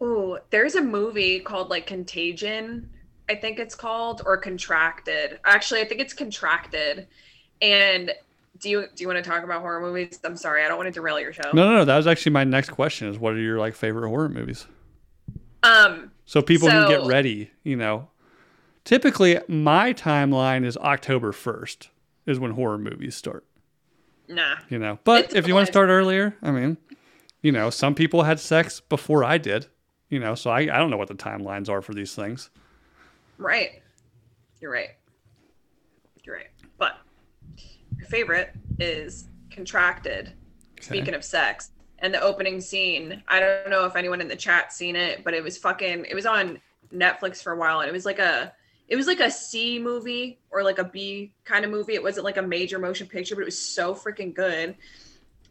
[0.03, 2.89] Ooh, there's a movie called like Contagion,
[3.29, 5.39] I think it's called, or Contracted.
[5.45, 7.07] Actually, I think it's Contracted.
[7.63, 8.13] And
[8.59, 10.19] do you do you want to talk about horror movies?
[10.25, 11.51] I'm sorry, I don't want to derail your show.
[11.53, 11.85] no, no, no.
[11.85, 14.67] That was actually my next question: is what are your like favorite horror movies?
[15.63, 17.51] Um, So people can get ready.
[17.63, 18.09] You know,
[18.85, 21.91] typically my timeline is October first
[22.27, 23.45] is when horror movies start.
[24.29, 24.57] nah.
[24.69, 24.99] you know.
[25.05, 26.77] But if you want to start earlier, I mean,
[27.43, 29.67] you know, some people had sex before I did,
[30.11, 32.51] you know, so I, I don't know what the timelines are for these things.
[33.39, 33.83] Right.
[34.61, 34.91] You're right.
[36.25, 36.51] You're right.
[36.77, 36.99] But
[37.97, 40.33] your favorite is Contracted.
[40.81, 41.71] Speaking of sex.
[41.99, 45.35] And the opening scene, I don't know if anyone in the chat seen it, but
[45.35, 46.59] it was fucking it was on
[46.93, 48.53] Netflix for a while and it was like a
[48.89, 51.95] it was like a C movie or like a B kind of movie.
[51.95, 54.77] It wasn't like a major motion picture, but it was so freaking good.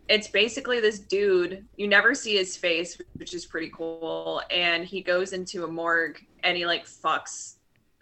[0.09, 5.01] It's basically this dude, you never see his face, which is pretty cool, and he
[5.01, 7.55] goes into a morgue and he like fucks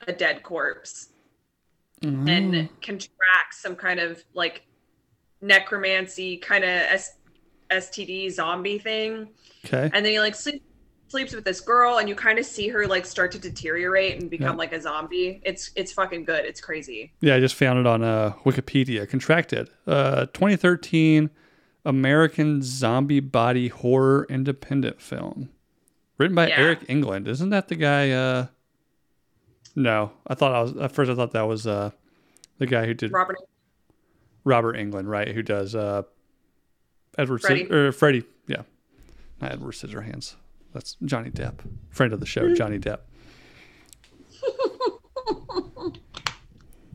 [0.08, 1.10] a dead corpse
[2.02, 2.30] Mhm.
[2.30, 4.62] and contracts some kind of like
[5.42, 7.18] necromancy kind of S-
[7.70, 9.30] STD zombie thing.
[9.66, 9.90] okay.
[9.94, 10.64] And then he like sleep,
[11.10, 14.30] sleeps with this girl, and you kind of see her like start to deteriorate and
[14.30, 14.58] become Yeah.
[14.58, 15.42] like a zombie.
[15.44, 16.46] It's it's fucking good.
[16.46, 17.12] It's crazy.
[17.22, 19.08] Yeah, I just found it on uh, Wikipedia.
[19.10, 19.70] Contracted.
[19.86, 21.30] Uh, 2013
[21.88, 25.50] American zombie body horror independent film.
[26.18, 26.58] Written by Yeah.
[26.60, 27.28] Eric England.
[27.28, 28.12] Isn't that the guy?
[28.12, 28.48] Uh...
[29.76, 31.92] No, I thought I was, at first I thought that was uh,
[32.58, 33.38] the guy who did Robert.
[34.44, 35.28] Robert Englund, right?
[35.30, 36.02] Who does uh,
[37.18, 37.64] Edward Freddy.
[37.66, 38.24] Scis- or Freddy?
[38.48, 38.64] Yeah,
[39.40, 40.36] not Edward Scissorhands.
[40.74, 41.60] That's Johnny Depp,
[41.92, 43.00] friend of the show, Johnny Depp.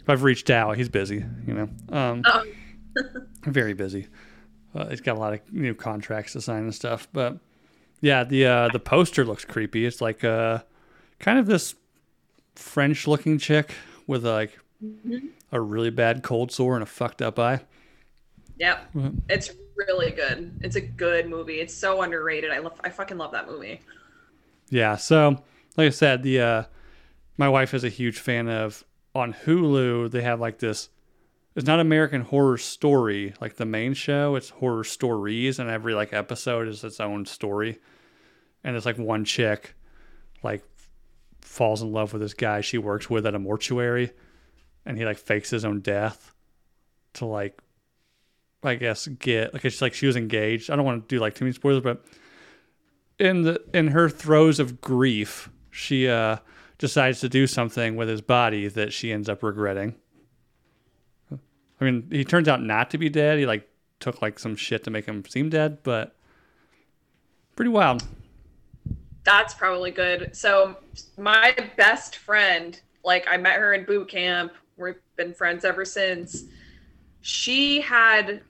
[0.09, 0.77] I've reached out.
[0.77, 1.69] He's busy, you know.
[1.89, 2.45] Um, Oh.
[3.47, 4.09] very busy.
[4.75, 7.09] Uh, he's got a lot of new contracts to sign and stuff.
[7.13, 7.39] But
[8.01, 9.87] yeah, the uh, the poster looks creepy.
[9.87, 10.61] It's like uh,
[11.19, 11.75] kind of this
[12.55, 13.75] French looking chick
[14.07, 14.59] with like
[15.53, 17.61] a really bad cold sore and a fucked up eye.
[18.59, 18.95] Yep.
[19.29, 20.59] It's really good.
[20.61, 21.61] It's a good movie.
[21.61, 22.51] It's so underrated.
[22.51, 23.81] I love I fucking love that movie.
[24.71, 24.97] Yeah.
[24.97, 25.43] So,
[25.77, 26.63] like I said, the uh,
[27.37, 30.11] my wife is a huge fan of on Hulu.
[30.11, 30.89] They have like this.
[31.55, 34.37] It's not American Horror Story like the main show.
[34.37, 37.79] It's Horror Stories, and every like episode is its own story.
[38.65, 39.75] And it's like one chick,
[40.43, 40.65] like
[41.43, 44.13] falls in love with this guy she works with at a mortuary,
[44.87, 46.33] and he like fakes his own death
[47.15, 47.61] to like,
[48.63, 50.71] I guess get like it's like she was engaged.
[50.71, 52.03] I don't want to do like too many spoilers, but
[53.19, 56.39] in the in her throes of grief, she uh,
[56.79, 59.97] decides to do something with his body that she ends up regretting.
[61.83, 63.41] I mean, he turns out not to be dead.
[63.41, 63.69] He like
[63.99, 66.15] took like some shit to make him seem dead, but
[67.57, 68.05] pretty wild.
[69.25, 70.37] That's probably good.
[70.37, 70.77] So
[71.19, 74.53] my best friend, like I met her in boot camp.
[74.77, 76.45] We've been friends ever since.
[77.21, 78.43] She had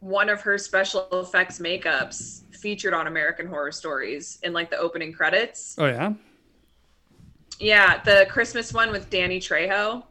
[0.00, 5.12] one of her special effects makeups featured on American Horror Stories in like the opening
[5.12, 5.76] credits.
[5.78, 6.12] Oh yeah,
[7.60, 10.02] Yeah, the Christmas one with Danny Trejo.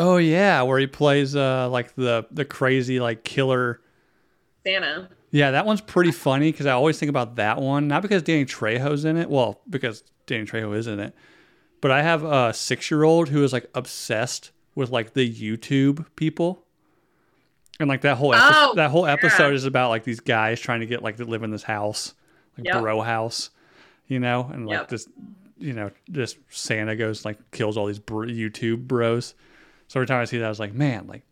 [0.00, 3.80] Oh yeah, where he plays uh like the the crazy like killer.
[4.66, 5.08] Santa.
[5.30, 7.86] Yeah, that one's pretty funny because I always think about that one.
[7.86, 9.30] Not because Danny Trejo's in it.
[9.30, 11.14] Well, because Danny Trejo is in it.
[11.80, 16.04] But I have a six year old who is like obsessed with like the YouTube
[16.16, 16.64] people.
[17.78, 19.54] And like that whole epi- Oh, that whole episode yeah.
[19.54, 22.12] is about like these guys trying to get like to live in this house,
[22.58, 22.82] like Yep.
[22.82, 23.50] bro house,
[24.06, 24.88] you know, and like Yep.
[24.88, 25.08] this,
[25.58, 29.34] you know, this Santa goes like kills all these br- YouTube bros.
[29.90, 31.24] So every time I see that, I was like, man, like,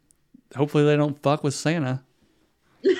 [0.56, 2.02] hopefully they don't fuck with Santa.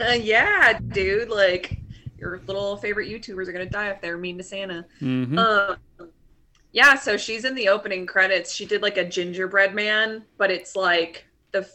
[0.00, 1.28] Yeah, dude.
[1.28, 1.78] Like
[2.18, 4.86] your little favorite YouTubers are gonna die if they're mean to Santa.
[4.98, 5.76] hmm Um,
[6.72, 8.52] yeah, so she's in the opening credits.
[8.52, 11.68] She did like a gingerbread man, but it's like the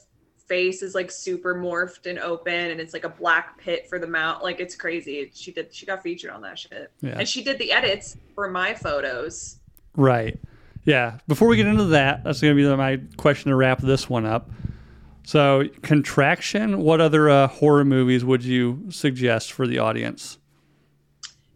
[0.47, 4.07] face is like super morphed and open, and it's like a black pit for the
[4.07, 4.41] mouth.
[4.43, 5.31] Like it's crazy.
[5.33, 5.73] She did.
[5.73, 7.19] She got featured on that shit, Yeah.
[7.19, 9.59] and she did the edits for my photos.
[9.95, 10.37] Right.
[10.85, 11.17] Yeah.
[11.27, 14.25] Before we get into that, that's going to be my question to wrap this one
[14.25, 14.49] up.
[15.23, 20.37] So, Contraction, what other uh, horror movies would you suggest for the audience?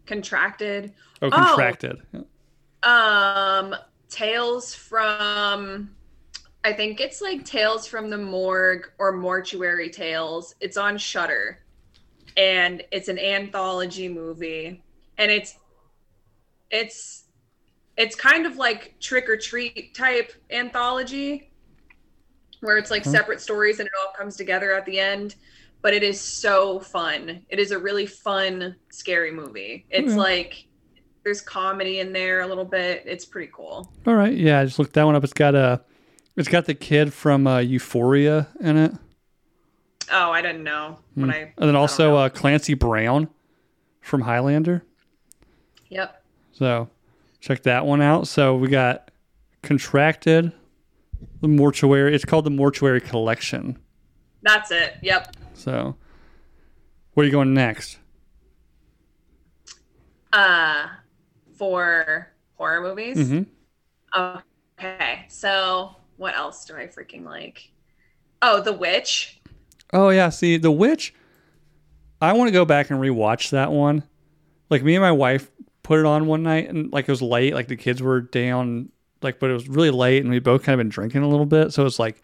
[0.06, 0.92] Contracted.
[1.22, 1.30] Oh, Oh.
[1.30, 1.98] Contracted.
[2.82, 3.76] Um,
[4.08, 5.94] Tales from.
[6.64, 10.54] I think it's like Tales from the Morgue or Mortuary Tales.
[10.60, 11.60] It's on Shudder,
[12.36, 14.82] and it's an anthology movie,
[15.16, 15.56] and it's
[16.70, 17.24] it's
[18.00, 21.50] it's kind of like Trick or Treat type anthology,
[22.60, 23.10] where it's like Huh.
[23.10, 25.34] separate stories and it all comes together at the end.
[25.82, 27.42] But it is so fun.
[27.48, 29.86] It is a really fun, scary movie.
[29.90, 30.16] It's Okay.
[30.18, 30.66] like
[31.24, 33.02] there's comedy in there a little bit.
[33.06, 33.90] It's pretty cool.
[34.06, 34.32] All right.
[34.32, 35.24] Yeah, I just looked that one up.
[35.24, 35.82] It's got a,
[36.36, 38.92] it's got the kid from uh, Euphoria in it,
[40.12, 41.34] Oh, I didn't know when Hmm.
[41.34, 41.38] I.
[41.58, 43.28] and then also uh, Clancy Brown
[44.00, 44.82] from Highlander.
[45.88, 46.24] yep.
[46.52, 46.88] So,
[47.40, 48.28] check that one out.
[48.28, 49.10] So we got
[49.62, 50.52] Contracted,
[51.40, 52.14] the Mortuary.
[52.14, 53.78] It's called the Mortuary Collection.
[54.42, 54.96] That's it.
[55.02, 55.36] Yep.
[55.54, 55.96] So,
[57.12, 57.98] where are you going next?
[60.32, 60.86] Uh,
[61.56, 63.18] for horror movies.
[63.18, 64.30] Mm-hmm.
[64.78, 65.24] Okay.
[65.28, 67.70] So what else do I freaking like?
[68.42, 69.40] Oh, The Witch.
[69.92, 71.14] Oh yeah, see the witch.
[72.20, 74.04] I want to go back and rewatch that one.
[74.68, 75.50] Like me and my wife
[75.90, 77.52] put it on one night, and like it was late.
[77.52, 78.90] Like the kids were down,
[79.22, 81.46] like but it was really late, and we both kind of been drinking a little
[81.46, 82.22] bit, so it's like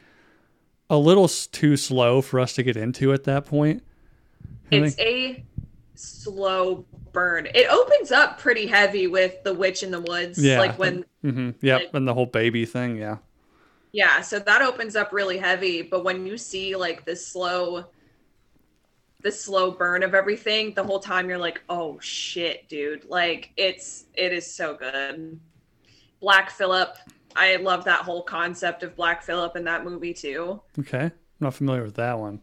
[0.89, 3.83] a little too slow for us to get into at that point.
[4.71, 5.45] I It's think- a
[5.97, 7.49] slow burn.
[7.57, 10.39] It opens up pretty heavy with The Witch in the Woods.
[10.39, 10.61] Yeah.
[10.61, 11.51] Like when mm-hmm.
[11.61, 12.99] Yep, like- and the whole baby thing.
[12.99, 13.17] Yeah.
[13.91, 17.87] Yeah, so that opens up really heavy, but when you see like this slow
[19.27, 24.05] this slow burn of everything, the whole time you're like, "Oh shit, dude." Like it's
[24.14, 25.41] it is so good.
[26.20, 26.97] Black Phillip,
[27.35, 30.62] I love that whole concept of Black Phillip in that movie too.
[30.79, 31.07] Okay.
[31.07, 32.41] I'm not familiar with that one.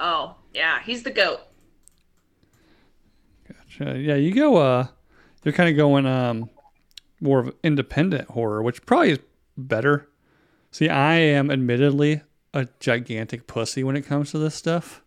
[0.00, 1.40] Oh, yeah, he's the goat.
[3.46, 3.98] Gotcha.
[3.98, 4.56] Yeah, you go.
[4.56, 4.86] Uh,
[5.44, 6.48] you're kind of going um,
[7.20, 9.18] more of independent horror, which probably is
[9.58, 10.08] better.
[10.70, 12.22] See, I am admittedly
[12.54, 15.02] a gigantic pussy when it comes to this stuff.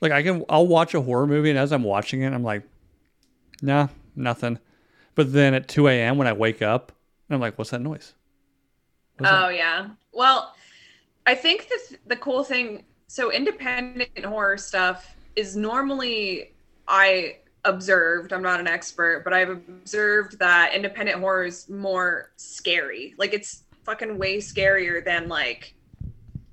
[0.00, 2.62] Like I can, I'll watch a horror movie, and as I'm watching it, I'm like,
[3.62, 4.58] nah, nothing.
[5.14, 6.16] But then at 2 a.m.
[6.16, 6.92] when I wake up,
[7.30, 8.14] I'm like, what's that noise?
[9.18, 9.26] It?
[9.26, 9.88] Oh yeah.
[10.12, 10.54] Well,
[11.26, 12.84] I think the the cool thing.
[13.08, 16.52] So independent horror stuff is normally
[16.86, 18.32] I observed.
[18.32, 23.14] I'm not an expert, but I've observed that independent horror is more scary.
[23.18, 25.74] Like it's fucking way scarier than like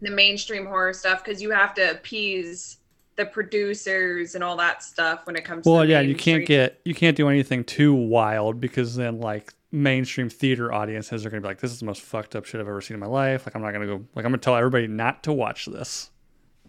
[0.02, 2.78] the mainstream horror stuff because you have to appease
[3.16, 5.64] the producers and all that stuff when it comes.
[5.64, 9.54] to Well, yeah, you can't get you can't do anything too wild because then like
[9.72, 12.68] mainstream theater audiences are gonna be like, this is the most fucked up shit I've
[12.68, 13.46] ever seen in my life.
[13.46, 16.12] Like I'm not gonna go like I'm gonna tell everybody not to watch this,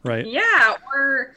[0.04, 0.24] right?
[0.26, 1.34] Yeah, or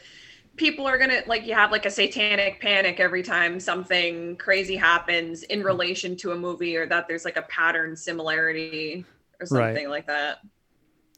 [0.58, 5.42] people are gonna like you have like a satanic panic every time something crazy happens
[5.44, 9.06] in relation to a movie or that there's like a pattern similarity
[9.40, 9.70] or Right.
[9.74, 10.40] something like that.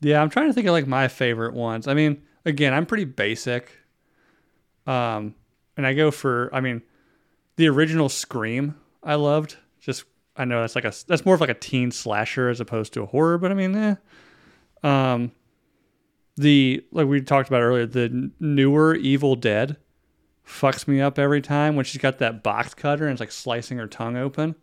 [0.01, 1.87] Yeah, I'm trying to think of like my favorite ones.
[1.87, 3.71] I mean, again, I'm pretty basic.
[4.87, 5.35] Um,
[5.77, 6.81] and I go for, I mean,
[7.55, 9.57] the original Scream I loved.
[9.79, 10.03] Just
[10.35, 13.03] I know that's like a that's more of like a teen slasher as opposed to
[13.03, 13.95] a horror, but I mean, eh.
[14.83, 15.31] Um,
[16.37, 19.77] the like we talked about earlier, the newer Evil Dead
[20.47, 23.77] fucks me up every time when she's got that box cutter and it's like slicing
[23.77, 24.55] her tongue open.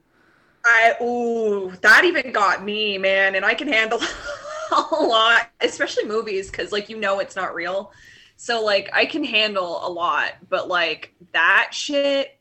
[0.65, 4.01] I ooh, that even got me, man, and I can handle
[4.93, 7.93] a lot, especially movies cuz like you know it's not real.
[8.37, 12.39] So like I can handle a lot, but like that shit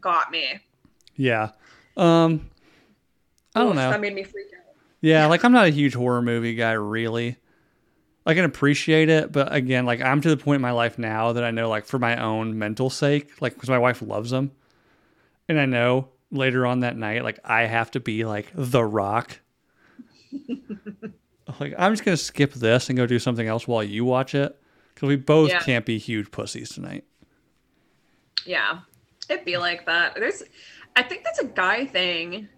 [0.00, 0.60] got me.
[1.16, 1.50] Yeah.
[1.96, 2.50] Um,
[3.54, 3.90] I don't Oof, know.
[3.90, 4.74] That made me freak out.
[5.00, 7.36] Yeah, like I'm not a huge horror movie guy, really.
[8.24, 11.32] I can appreciate it, but again, like I'm to the point in my life now
[11.32, 14.50] that I know, like for my own mental sake, like because my wife loves them,
[15.48, 19.38] and I know later on that night, like I have to be like The Rock.
[21.60, 24.58] like I'm just gonna skip this and go do something else while you watch it,
[24.94, 25.60] because we both Yeah.
[25.60, 27.04] can't be huge pussies tonight.
[28.44, 28.80] Yeah,
[29.28, 30.14] it'd be like that.
[30.14, 30.42] There's,
[30.94, 32.48] I think that's a guy thing.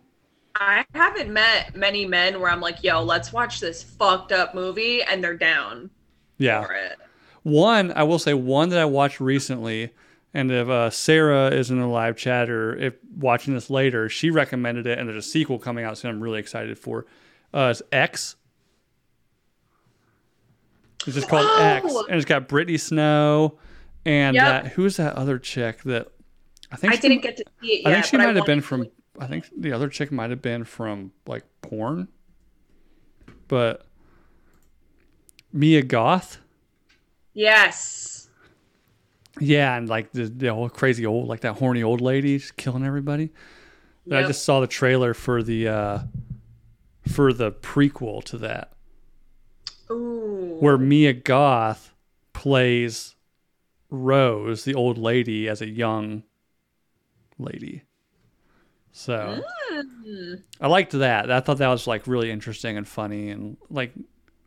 [0.55, 5.03] I haven't met many men where I'm like, yo, let's watch this fucked up movie,
[5.03, 5.91] and they're down
[6.39, 6.65] Yeah.
[6.65, 6.99] for it.
[7.45, 9.91] One, I will say one that I watched recently,
[10.35, 14.31] and if uh, Sarah is in the live chat or if watching this later, she
[14.31, 16.11] recommended it, and there's a sequel coming out soon.
[16.11, 17.07] I'm really excited for.
[17.55, 18.37] Uh, it's X.
[21.07, 21.63] It's just called Oh!
[21.63, 23.59] X, and it's got Brittany Snow,
[24.05, 24.45] and Yep.
[24.45, 26.09] that who's that other chick that
[26.73, 27.89] I think I she- didn't get to see it yet.
[27.91, 28.87] I think she might have been from.
[29.21, 32.09] I think the other chick might have been from like porn,
[33.49, 33.87] but
[35.53, 36.39] Mia Goth.
[37.33, 38.29] Yes.
[39.41, 42.85] Yeah, and like the, the whole crazy old, like that horny old lady just killing
[42.85, 43.31] everybody.
[44.07, 45.99] But I just saw the trailer for the uh
[47.07, 48.73] for the prequel to that,
[49.91, 50.57] Ooh.
[50.61, 51.95] where Mia Goth
[52.33, 53.15] plays
[53.91, 56.25] Rose, the old lady, as a young
[57.39, 57.83] lady.
[58.93, 59.43] So
[60.05, 60.43] Mm.
[60.61, 61.31] I liked that.
[61.31, 63.93] I thought that was like really interesting and funny, and like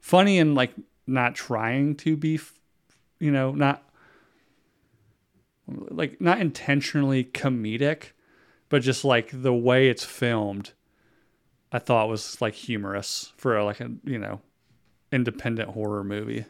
[0.02, 0.74] funny and like
[1.08, 2.40] not trying to be,
[3.20, 3.84] you know, not
[5.68, 8.12] like not intentionally comedic,
[8.70, 10.74] but just like the way it's filmed.
[11.72, 14.42] I thought was like humorous for like a you know
[15.12, 16.46] independent horror movie.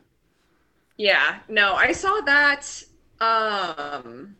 [0.97, 2.83] Yeah, no, I saw that.
[3.19, 4.35] Um,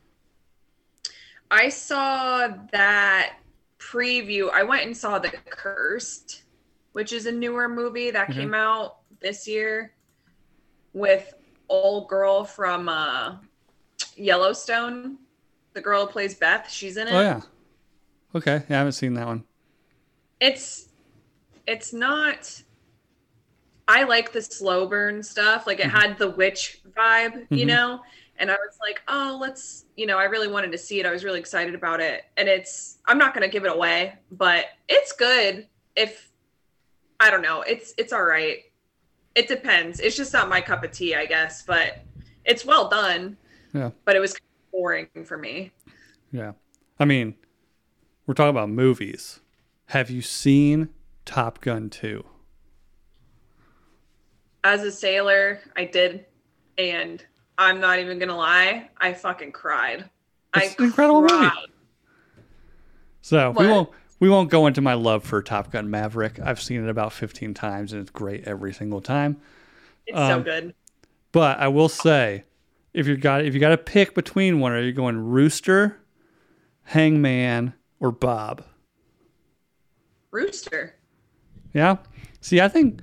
[1.50, 3.38] I saw that
[3.80, 4.50] preview.
[4.52, 6.44] I went and saw The Cursed,
[6.94, 8.34] which is a newer movie that Mhm.
[8.34, 9.94] came out this year
[10.94, 11.34] with
[11.70, 13.38] old girl from uh,
[14.16, 15.18] Yellowstone.
[15.74, 17.14] The girl who plays Beth, she's in it.
[17.14, 17.42] Oh yeah,
[18.36, 19.46] okay, yeah, I haven't seen that one.
[20.40, 20.90] it's
[21.68, 22.62] it's not
[23.92, 26.00] i like the slow burn stuff like it Mhm.
[26.02, 27.68] had the witch vibe you Mhm.
[27.68, 28.02] know
[28.38, 31.12] and i was like oh let's you know i really wanted to see it i
[31.12, 34.66] was really excited about it and it's i'm not going to give it away but
[34.88, 36.32] it's good if
[37.20, 38.60] i don't know it's it's all right
[39.36, 42.00] it depends it's just not my cup of tea i guess but
[42.46, 43.38] it's well done
[43.74, 43.92] Yeah.
[44.06, 44.36] but it was
[44.72, 45.72] boring for me
[46.34, 46.54] Yeah,
[46.98, 47.36] I mean,
[48.26, 49.42] we're talking about movies.
[49.88, 50.88] Have you seen
[51.26, 52.24] Top Gun two?
[54.64, 56.26] As a sailor, I did,
[56.78, 57.24] and
[57.58, 60.10] I'm not even gonna lie, I fucking cried.
[60.56, 61.34] It's I an incredible movie.
[61.34, 61.68] cried.
[63.22, 63.90] So we won't
[64.20, 66.40] we won't go into my love for Top Gun Maverick.
[66.40, 69.38] I've seen it about 15 times and it's great every single time.
[70.06, 70.76] It's so Um, good.
[71.32, 72.44] But I will say,
[72.94, 76.00] if you got if you got to pick between one, are you going Rooster,
[76.84, 78.64] Hangman, or Bob?
[80.32, 80.96] Rooster.
[81.74, 81.98] Yeah.
[82.42, 83.02] See, I think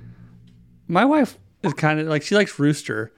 [0.89, 3.13] my wife is kind of like she likes Rooster.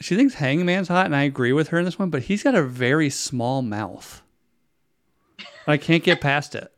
[0.00, 2.10] She thinks Hangman's hot, and I agree with her in this one.
[2.10, 4.22] But he's got a very small mouth.
[5.66, 6.72] I can't get past it.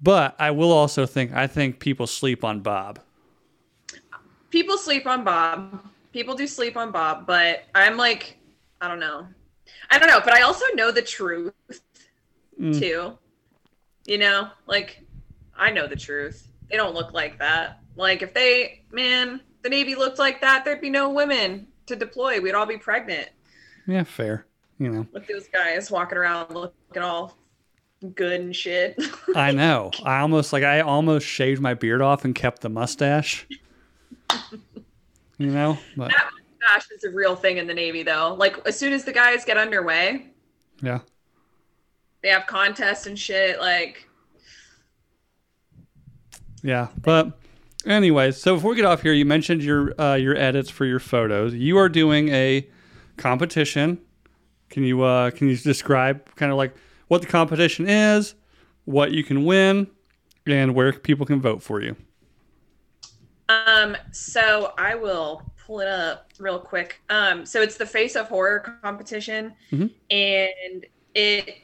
[0.00, 2.98] But I will also think I think people sleep on Bob.
[4.50, 5.84] People sleep on Bob.
[6.12, 8.36] People do sleep on Bob, but I'm like,
[8.80, 9.26] I don't know.
[9.90, 11.52] I don't know, but I also know the truth
[12.60, 12.78] Mm.
[12.78, 13.18] too.
[14.06, 15.02] You know, like
[15.56, 16.46] I know the truth.
[16.70, 17.80] They don't look like that.
[17.96, 22.40] Like if they, man, the Navy looked like that, there'd be no women to deploy.
[22.40, 23.28] We'd all be pregnant
[23.86, 24.46] Yeah, fair.
[24.78, 27.36] You know, with those guys walking around looking all
[28.14, 29.00] good and shit.
[29.36, 29.92] I know.
[30.04, 33.46] I almost like I almost shaved my beard off and kept the mustache.
[35.38, 36.30] You know, but that
[36.60, 38.34] mustache is a real thing in the Navy, though.
[38.34, 40.26] Like as soon as the guys get underway,
[40.82, 41.00] yeah.
[42.22, 43.58] they have contests and shit.
[43.60, 44.08] Like,
[46.62, 47.38] Yeah, but
[47.86, 50.98] anyways, so before we get off here, you mentioned your uh, your edits for your
[51.00, 51.54] photos.
[51.54, 52.66] You are doing a
[53.16, 53.98] competition.
[54.70, 56.74] Can you uh, can you describe kind of like
[57.08, 58.34] what the competition is,
[58.84, 59.88] what you can win,
[60.46, 61.96] and where people can vote for you?
[63.48, 67.00] um, so I will pull it up real quick.
[67.10, 69.90] Um, so it's the Face of Horror competition, Mhm.
[70.10, 71.63] and it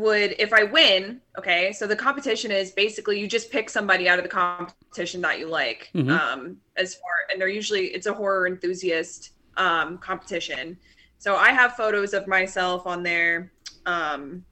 [0.00, 1.20] would if I win.
[1.38, 5.38] Okay, so the competition is basically you just pick somebody out of the competition that
[5.38, 5.90] you like.
[5.94, 6.10] Mhm.
[6.10, 10.78] Um, as far and they're usually it's a horror enthusiast um, competition.
[11.18, 13.52] So I have photos of myself on there,
[13.86, 14.44] um,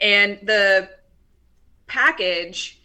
[0.00, 0.88] and the
[1.86, 2.80] package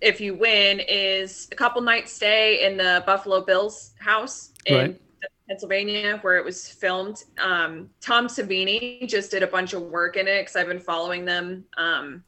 [0.00, 5.00] if you win is a couple nights stay in the Buffalo Bills house in Right.
[5.48, 7.24] Pennsylvania where it was filmed.
[7.38, 11.24] Um, Tom Savini just did a bunch of work in it because I've been following
[11.24, 11.64] them.
[11.76, 12.22] Um,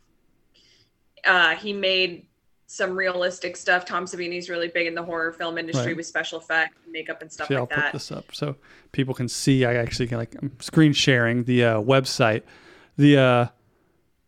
[1.25, 2.27] uh, he made
[2.67, 3.85] some realistic stuff.
[3.85, 5.97] Tom Savini's really big in the horror film industry Right.
[5.97, 8.57] with special effects, makeup, and stuff See, I'll like put this up so
[8.93, 9.65] people can see.
[9.65, 12.43] I actually can like I'm screen sharing the uh, website.
[12.97, 13.47] The uh,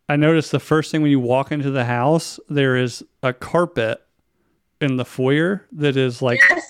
[0.09, 4.01] I noticed the first thing when you walk into the house, there is a carpet
[4.79, 6.66] in the foyer that is like Yes.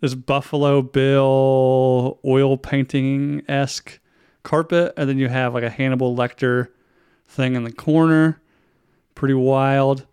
[0.00, 4.00] This Buffalo Bill oil painting esque
[4.42, 6.68] carpet, and then you have like a Hannibal Lecter
[7.26, 8.40] thing in the corner.
[9.14, 10.06] Pretty wild.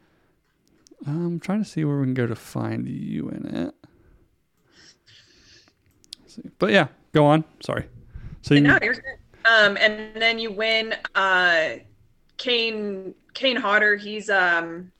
[1.05, 3.75] I'm trying to see where we can go to find you in it.
[6.59, 7.45] But yeah, go on.
[7.61, 7.85] Sorry.
[8.41, 8.77] So you, No.
[9.45, 10.93] Um, and then you win.
[11.15, 11.77] Uh,
[12.37, 13.95] Kane Kane Hodder.
[13.95, 14.91] He's um,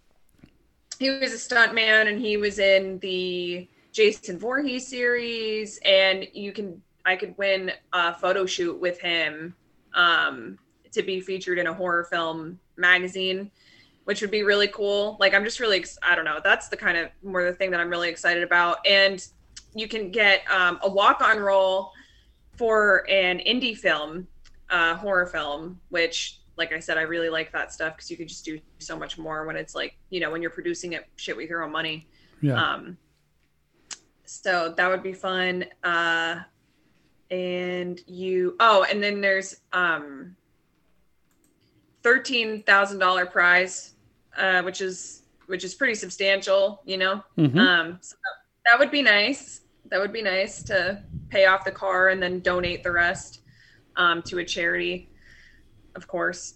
[1.00, 3.68] he was a stuntman, and he was in the
[3.98, 5.80] Jason Voorhees series.
[5.84, 9.56] And you can, I could win a photo shoot with him,
[9.96, 10.60] um,
[10.92, 13.50] to be featured in a horror film magazine,
[14.04, 15.18] which would be really cool.
[15.20, 16.40] Like, I'm just really, ex- I don't know.
[16.44, 18.86] That's the kind of more the thing that I'm really excited about.
[18.86, 19.28] And
[19.74, 21.92] you can get um, a walk on role
[22.56, 24.28] for an indie film,
[24.70, 28.28] uh, horror film, which, like I said, I really like that stuff because you can
[28.28, 31.36] just do so much more when it's like, you know, when you're producing it shit
[31.36, 32.08] with your own money.
[32.42, 32.62] yeah.
[32.62, 32.98] Um,
[34.28, 35.66] so that would be fun.
[35.84, 36.42] Uh,
[37.32, 40.36] and you, oh, and then there's um,
[42.04, 43.94] thirteen thousand dollar prize,
[44.38, 47.24] uh, which is which is pretty substantial, you know.
[47.38, 47.58] Mhm.
[47.58, 49.62] Um, so that, that would be nice.
[49.90, 53.42] That would be nice to pay off the car and then donate the rest
[53.96, 55.10] um, to a charity,
[55.96, 56.56] of course.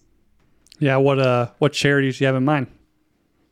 [0.79, 0.97] yeah.
[0.97, 2.67] What uh, what charities do you have in mind?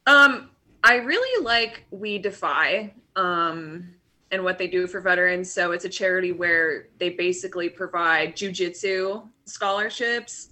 [0.08, 0.50] Um,
[0.84, 3.94] I really like We Defy um,
[4.32, 5.52] and what they do for veterans.
[5.52, 10.50] So it's a charity where they basically provide jujitsu scholarships.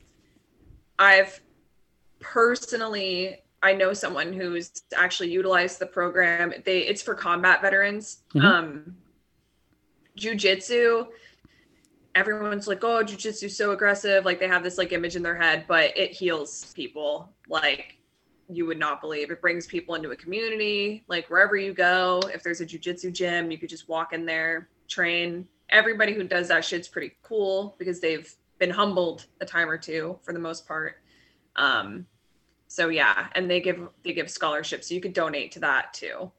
[0.98, 1.40] I've
[2.20, 6.54] personally, I know someone who's actually utilized the program.
[6.66, 8.24] They it's for combat veterans.
[8.34, 8.44] Mhm.
[8.44, 8.98] Um,
[10.18, 11.08] jujitsu.
[12.16, 15.66] Everyone's like, "Oh, jujitsu's so aggressive." Like they have this like image in their head,
[15.68, 17.98] but it heals people like
[18.50, 19.32] you would not believe.
[19.32, 21.04] It brings people into a community.
[21.08, 24.70] Like wherever you go, if there's a jujitsu gym, you could just walk in there,
[24.88, 25.48] train.
[25.70, 30.18] Everybody who does that shit's pretty cool because they've been humbled a time or two
[30.24, 30.98] for the most part.
[31.58, 32.06] Um,
[32.68, 36.32] so yeah, and they give they give scholarships, so you could donate to that too.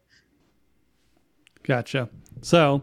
[1.62, 2.08] Gotcha.
[2.42, 2.82] So,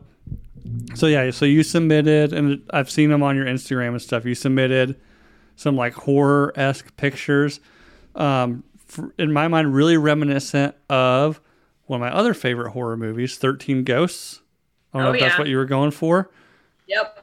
[0.95, 4.25] so yeah, so you submitted, and I've seen them on your Instagram and stuff.
[4.25, 4.99] You submitted
[5.55, 7.59] some like horror esque pictures.
[8.15, 8.63] Um,
[9.17, 11.41] in my mind, really reminiscent of
[11.85, 14.41] one of my other favorite horror movies, Thirteen Ghosts.
[14.93, 16.31] I don't know Oh, if that's what you were going for.
[16.87, 17.21] Yep.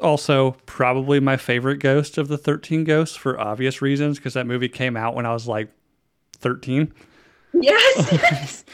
[0.00, 4.68] Also, probably my favorite ghost of the 13 Ghosts for obvious reasons, because that movie
[4.70, 5.68] came out when I was like
[6.38, 6.90] 13.
[7.52, 8.08] Yes.
[8.12, 8.64] yes.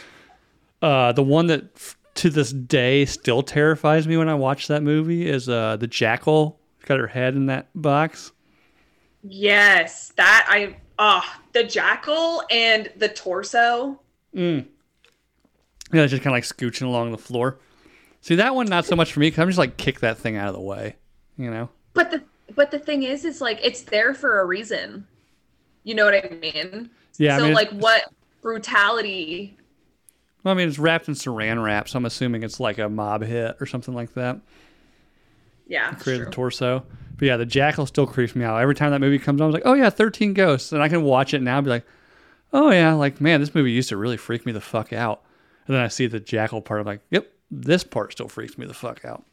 [0.81, 4.85] Uh, the one that f- to this day still terrifies me when I watch that
[4.85, 6.61] movie is uh, the jackal.
[6.85, 8.31] Got her head in that box.
[9.25, 14.01] Yes, that I Ah, the jackal and the torso.
[14.35, 14.67] Mm.
[15.93, 17.59] Yeah, it's just kind of like scooching along the floor.
[18.21, 20.37] See that one, not so much for me because I'm just like kick that thing
[20.37, 20.97] out of the way,
[21.39, 21.71] you know.
[21.95, 22.23] But the
[22.55, 25.07] but the thing is, is like it's there for a reason.
[25.85, 26.91] You know what I mean?
[27.17, 27.37] Yeah.
[27.37, 29.57] I so mean, like, what brutality?
[30.43, 33.23] Well, I mean, it's wrapped in saran wrap, so I'm assuming it's like a mob
[33.23, 34.41] hit or something like that.
[35.69, 36.85] Yeah, that's Created the torso.
[37.19, 38.61] But yeah, the jackal still creeps me out.
[38.61, 40.73] Every time that movie comes on, I was like, oh yeah, 13 Ghosts.
[40.73, 41.87] And I can watch it now and be like,
[42.53, 45.23] oh yeah, like, man, this movie used to really freak me the fuck out.
[45.67, 48.67] And then I see the jackal part, I'm like, yep, this part still freaks me
[48.67, 49.25] the fuck out.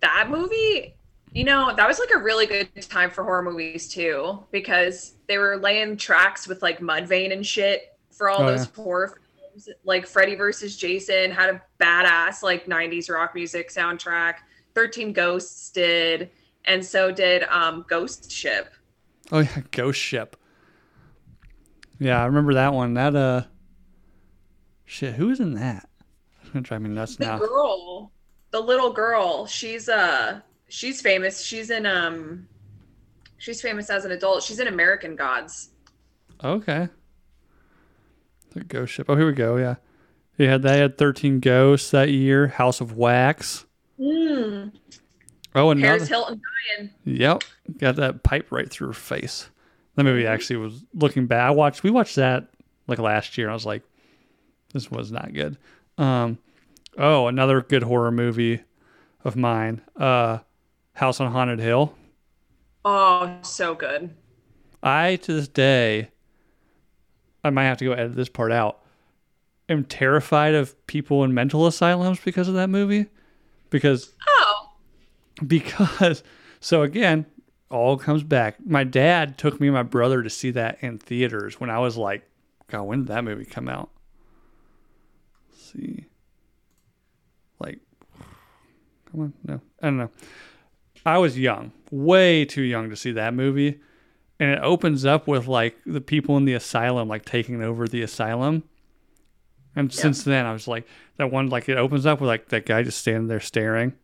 [0.00, 0.94] that movie
[1.34, 5.36] you know that was like a really good time for horror movies too because they
[5.38, 10.06] were laying tracks with like mudvayne and shit for all Oh, those horror films like
[10.06, 14.36] freddy versus jason had a badass like 90s rock music soundtrack
[14.74, 16.30] 13 ghosts did
[16.68, 18.72] and so did um ghost ship
[19.30, 20.34] Oh yeah, Ghost Ship.
[21.98, 22.94] Yeah, I remember that one.
[22.94, 23.42] That uh,
[24.86, 25.88] shit, who was in that?
[26.40, 27.38] It's gonna drive me nuts the now.
[27.38, 28.12] The girl
[28.50, 32.48] the little girl she's uh she's famous she's in um
[33.36, 35.70] she's famous as an adult she's in american gods
[36.42, 36.88] Okay.
[38.52, 39.04] The Ghost Ship.
[39.10, 39.56] Oh, here we go.
[39.56, 39.74] Yeah,
[40.38, 42.46] he had they had thirteen ghosts that year.
[42.48, 43.66] House of Wax.
[44.00, 44.27] mm.
[45.58, 45.96] Oh, another.
[45.96, 46.40] Paris Hilton
[46.76, 46.90] dying.
[47.04, 47.42] Yep,
[47.78, 49.50] got that pipe right through her face.
[49.96, 51.40] That movie actually was looking bad.
[51.46, 51.82] I watched.
[51.82, 52.48] We watched that
[52.86, 53.50] like last year.
[53.50, 53.82] I was like,
[54.72, 55.58] this was not good.
[55.98, 56.38] Um,
[56.96, 58.62] oh, another good horror movie
[59.24, 59.80] of mine.
[59.96, 60.38] Uh,
[60.92, 61.94] House on Haunted Hill.
[62.84, 64.14] Oh, so good.
[64.82, 66.10] I to this day,
[67.42, 68.80] I might have to go edit this part out.
[69.68, 73.06] Am terrified of people in mental asylums because of that movie,
[73.70, 74.14] because
[75.46, 76.22] because
[76.60, 77.26] so again
[77.70, 78.56] all comes back.
[78.64, 81.96] My dad took me and my brother to see that in theaters when i was
[81.96, 82.28] like
[82.68, 83.90] god when did that movie come out?
[85.50, 86.06] Let's see.
[87.60, 87.78] Like
[89.10, 90.10] come on no i don't know.
[91.06, 93.80] I was young way too young to see that movie
[94.40, 98.02] and it opens up with like the people in the asylum like taking over the
[98.02, 98.64] asylum.
[99.76, 102.66] And since then i was like that one like it opens up with like that
[102.66, 103.94] guy just standing there staring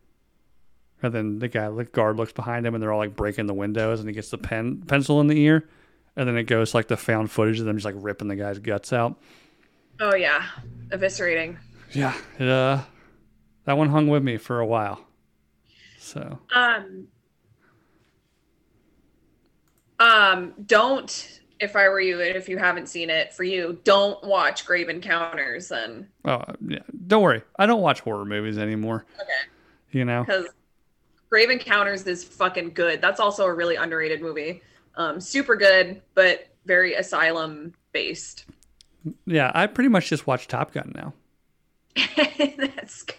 [1.03, 3.53] and then the guy, the guard, looks behind him, and they're all like breaking the
[3.53, 5.67] windows, and he gets the pen pencil in the ear,
[6.15, 8.59] and then it goes like the found footage of them just like ripping the guy's
[8.59, 9.19] guts out.
[9.99, 10.43] oh yeah,
[10.89, 11.57] eviscerating.
[11.91, 12.81] Yeah, it, uh,
[13.65, 14.99] that one hung with me for a while.
[15.99, 17.07] So Um,
[19.99, 21.41] um, don't.
[21.57, 24.89] If I were you, and if you haven't seen it, for you, don't watch Grave
[24.89, 29.05] Encounters then, oh yeah, don't worry, I don't watch horror movies anymore.
[29.15, 29.49] Okay.
[29.97, 30.47] You know, because
[31.29, 33.01] Grave Encounters is fucking good.
[33.01, 34.61] That's also a really underrated movie.
[34.95, 38.45] Um, super good, but very asylum based.
[39.25, 41.13] yeah, I pretty much just watch Top Gun now.
[42.17, 43.17] That's good.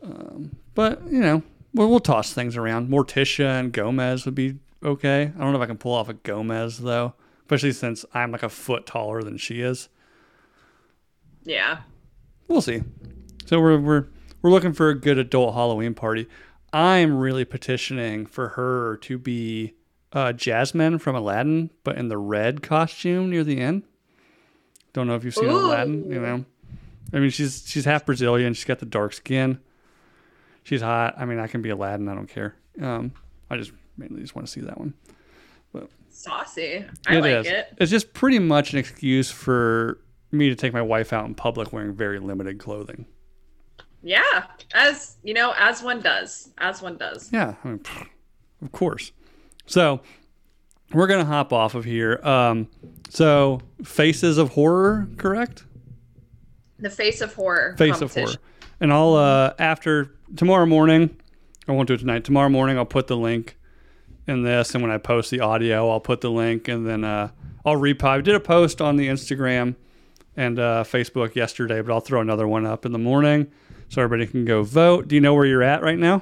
[0.03, 1.43] Um, but you know,
[1.73, 2.89] we'll, we'll toss things around.
[2.89, 5.31] Morticia and Gomez would be okay.
[5.35, 7.13] I don't know if I can pull off a Gomez though.
[7.41, 9.89] especially since I'm like a foot taller than she is.
[11.43, 11.81] Yeah.
[12.47, 12.83] We'll see.
[13.45, 14.07] So we're we're
[14.41, 16.27] we're looking for a good adult Halloween party.
[16.71, 19.73] I'm really petitioning for her to be
[20.11, 23.83] uh, Jasmine from Aladdin, but in the red costume near the end.
[24.91, 25.67] Don't know if you've seen Ooh.
[25.67, 26.11] Aladdin.
[26.11, 26.45] You know,
[27.13, 28.53] I mean, she's she's half Brazilian.
[28.53, 29.59] She's got the dark skin.
[30.63, 31.15] She's hot.
[31.17, 32.07] I mean, I can be Aladdin.
[32.07, 32.55] I don't care.
[32.81, 33.11] Um,
[33.49, 34.93] I just mainly just want to see that one.
[35.73, 36.85] But Saucy.
[37.07, 37.47] I It like is.
[37.47, 37.73] it.
[37.79, 39.99] It's just pretty much an excuse for
[40.31, 43.05] me to take my wife out in public wearing very limited clothing.
[44.01, 44.45] Yeah.
[44.73, 46.49] As you know, as one does.
[46.57, 47.29] As one does.
[47.31, 47.81] Yeah, I mean,
[48.61, 49.11] of course.
[49.65, 50.01] So
[50.93, 52.19] we're gonna hop off of here.
[52.23, 52.67] Um,
[53.09, 55.65] so Faces of Horror, correct?
[56.79, 57.75] The face of horror.
[57.77, 58.13] Face of.
[58.13, 58.33] Horror.
[58.81, 61.17] And I'll uh, after tomorrow morning.
[61.67, 62.23] I won't do it tonight.
[62.23, 63.57] Tomorrow morning, I'll put the link
[64.27, 67.29] in this, and when I post the audio, I'll put the link, and then uh,
[67.65, 68.05] I'll repo.
[68.05, 69.75] I did a post on the Instagram
[70.35, 73.51] and uh, Facebook yesterday, but I'll throw another one up in the morning
[73.89, 75.07] so everybody can go vote.
[75.07, 76.21] Do you know where you're at right now?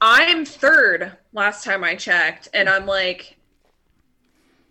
[0.00, 3.36] I'm third last time I checked, and I'm like,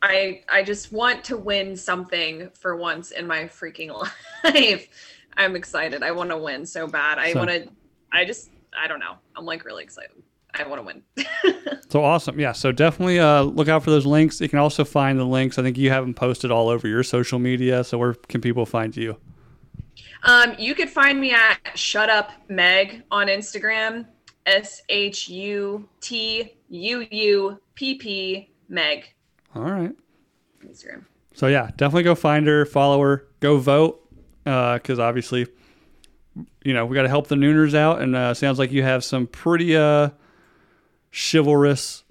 [0.02, 3.91] I I just want to win something for once in my freaking
[4.44, 4.88] life.
[5.38, 6.03] I'm excited.
[6.03, 7.18] I want to win so bad.
[7.20, 7.68] I So- want to.
[8.12, 8.49] I just.
[8.78, 9.16] I don't know.
[9.36, 10.12] I'm like really excited.
[10.53, 11.03] I want to win.
[11.90, 12.40] So awesome.
[12.40, 12.53] Yeah.
[12.53, 14.40] So definitely uh, look out for those links.
[14.40, 15.60] You can also find the links.
[15.60, 17.84] I think you have them posted all over your social media.
[17.84, 19.18] So where can people find you?
[20.24, 24.06] Um, you could find me at Shut Up Meg on Instagram.
[24.45, 29.14] S H U T U U P P Meg
[29.53, 29.91] All right.
[30.66, 31.03] Instagram.
[31.34, 34.01] So yeah, definitely go find her, follow her, go vote,
[34.43, 35.47] because obviously,
[36.63, 39.03] you know, we got to help the Nooners out, and uh, sounds like you have
[39.03, 40.09] some pretty uh,
[41.11, 42.03] chivalrous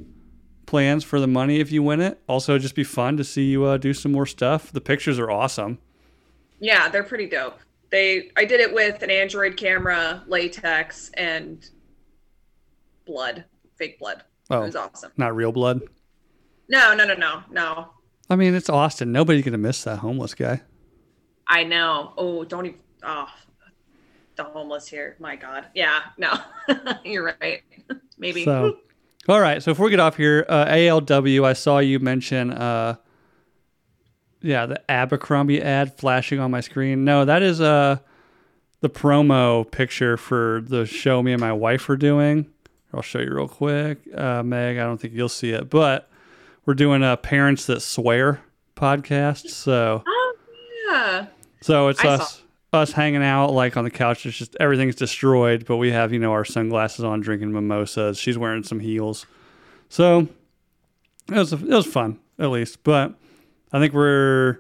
[0.67, 2.21] plans for the money if you win it.
[2.29, 4.71] Also, just be fun to see you uh, do some more stuff.
[4.73, 5.79] The pictures are awesome.
[6.61, 7.59] Yeah, they're pretty dope.
[7.91, 11.69] They I did it with an Android camera, latex, and
[13.05, 13.45] blood,
[13.77, 14.23] fake blood.
[14.49, 14.63] Oh.
[14.63, 15.11] It was awesome.
[15.17, 15.83] Not real blood.
[16.69, 17.89] No, no, no, no, no.
[18.29, 19.11] I mean, it's Austin.
[19.11, 20.61] Nobody's gonna miss that homeless guy.
[21.51, 22.13] I know.
[22.17, 22.79] Oh, don't even.
[23.03, 23.27] Oh,
[24.37, 25.17] the homeless here.
[25.19, 25.67] My God.
[25.75, 26.01] Yeah.
[26.17, 26.33] No,
[27.05, 27.63] you're right.
[28.19, 28.45] Maybe.
[28.45, 28.79] So,
[29.29, 29.63] all right.
[29.63, 32.97] So if we get off here, uh, ALW, I saw you mention, uh,
[34.41, 37.05] yeah, the Abercrombie ad flashing on my screen.
[37.05, 37.99] No, that is uh,
[38.81, 42.47] the promo picture for the show me and my wife are doing.
[42.95, 43.99] I'll show you real quick.
[44.15, 46.09] Uh, Meg, I don't think you'll see it, but
[46.65, 48.41] we're doing a Parents That Swear
[48.77, 49.49] podcast.
[49.51, 50.37] So, Oh,
[50.91, 51.27] yeah.
[51.61, 52.43] So it's I saw- us
[52.73, 54.27] us hanging out like on the couch.
[54.27, 58.19] It's just everything's destroyed, but we have you know our sunglasses on, drinking mimosas.
[58.19, 59.27] She's wearing some heels,
[59.89, 60.29] so
[61.29, 62.83] it was it was fun at least.
[62.85, 63.15] But
[63.73, 64.59] I think we're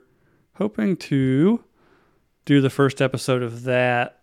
[0.54, 1.62] hoping to
[2.44, 4.20] do the first episode of that.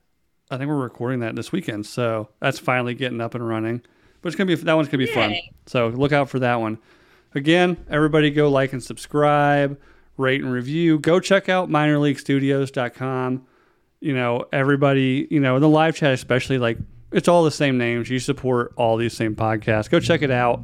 [0.50, 3.82] I think we're recording that this weekend, so that's finally getting up and running.
[4.22, 5.36] But it's gonna be that one's gonna be fun.
[5.66, 6.78] So look out for that one.
[7.36, 9.80] Again, everybody go like and subscribe,
[10.18, 11.00] rate and review.
[11.00, 13.48] Go check out minorleaguestudios.com.
[14.00, 16.78] You know, everybody, you know, in the live chat especially, like
[17.12, 18.10] it's all the same names.
[18.10, 19.90] You support all these same podcasts.
[19.90, 20.62] Go check it out.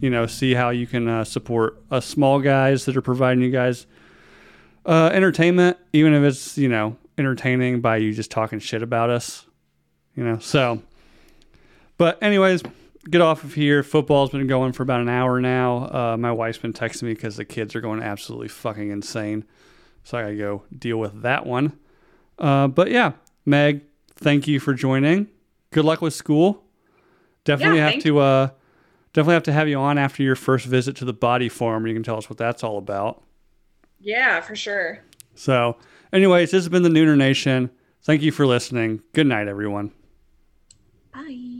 [0.00, 3.50] You know, see how you can uh, support us small guys that are providing you
[3.50, 3.86] guys
[4.84, 9.46] uh, entertainment, even if it's, you know, entertaining by you just talking shit about us.
[10.14, 10.82] You know, so
[11.98, 12.62] but anyways,
[13.10, 13.82] get off of here.
[13.82, 15.88] Football's been going for about an hour now.
[15.92, 19.44] Uh, my wife's been texting me because the kids are going absolutely fucking insane.
[20.04, 21.78] So I gotta go deal with that one.
[22.38, 23.12] Uh, but yeah,
[23.44, 23.82] Meg,
[24.14, 25.28] thank you for joining.
[25.70, 26.62] Good luck with school.
[27.44, 28.48] Definitely Yeah, have to uh,
[29.12, 31.86] definitely have to have you on after your first visit to the body farm.
[31.86, 33.22] You can tell us what that's all about.
[34.00, 35.00] Yeah, for sure.
[35.34, 35.76] So,
[36.12, 37.70] anyways, this has been the Nooner Nation.
[38.02, 39.02] Thank you for listening.
[39.12, 39.92] Good night, everyone.
[41.12, 41.55] Bye.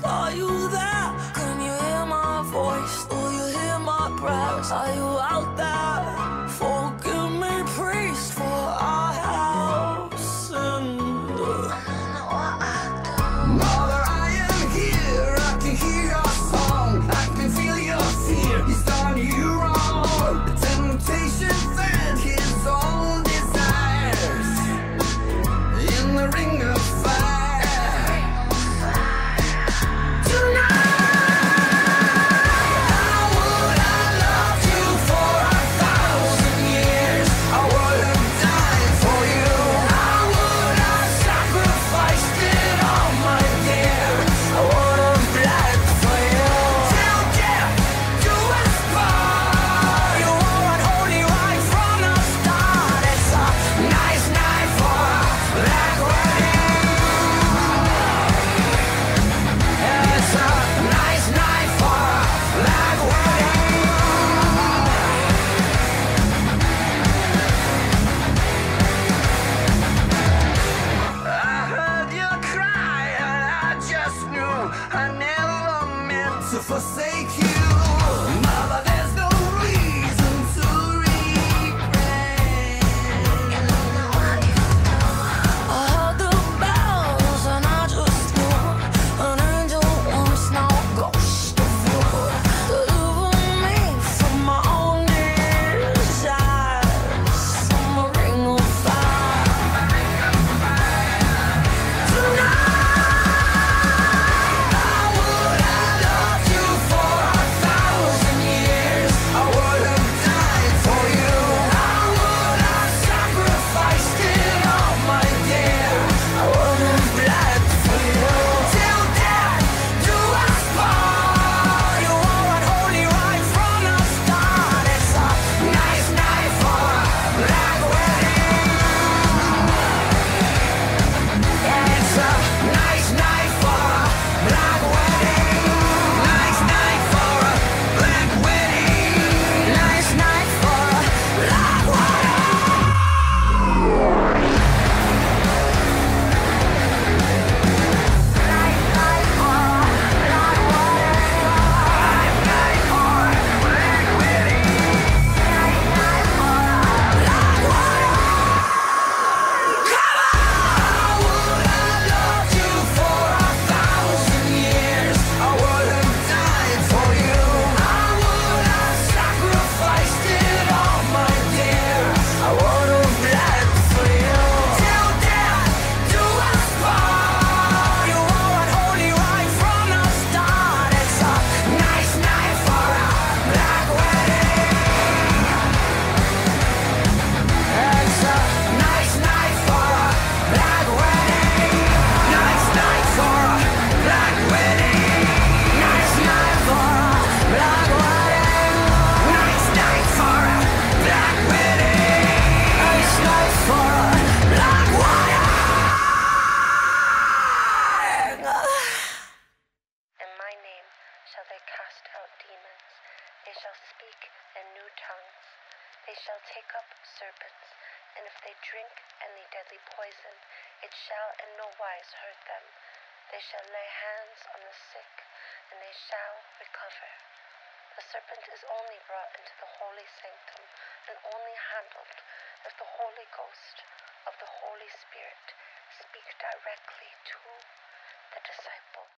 [0.00, 1.14] Priest, are you there?
[1.34, 3.04] Can you hear my voice?
[3.06, 4.70] Do you hear my prayers?
[4.70, 5.59] Are you out there?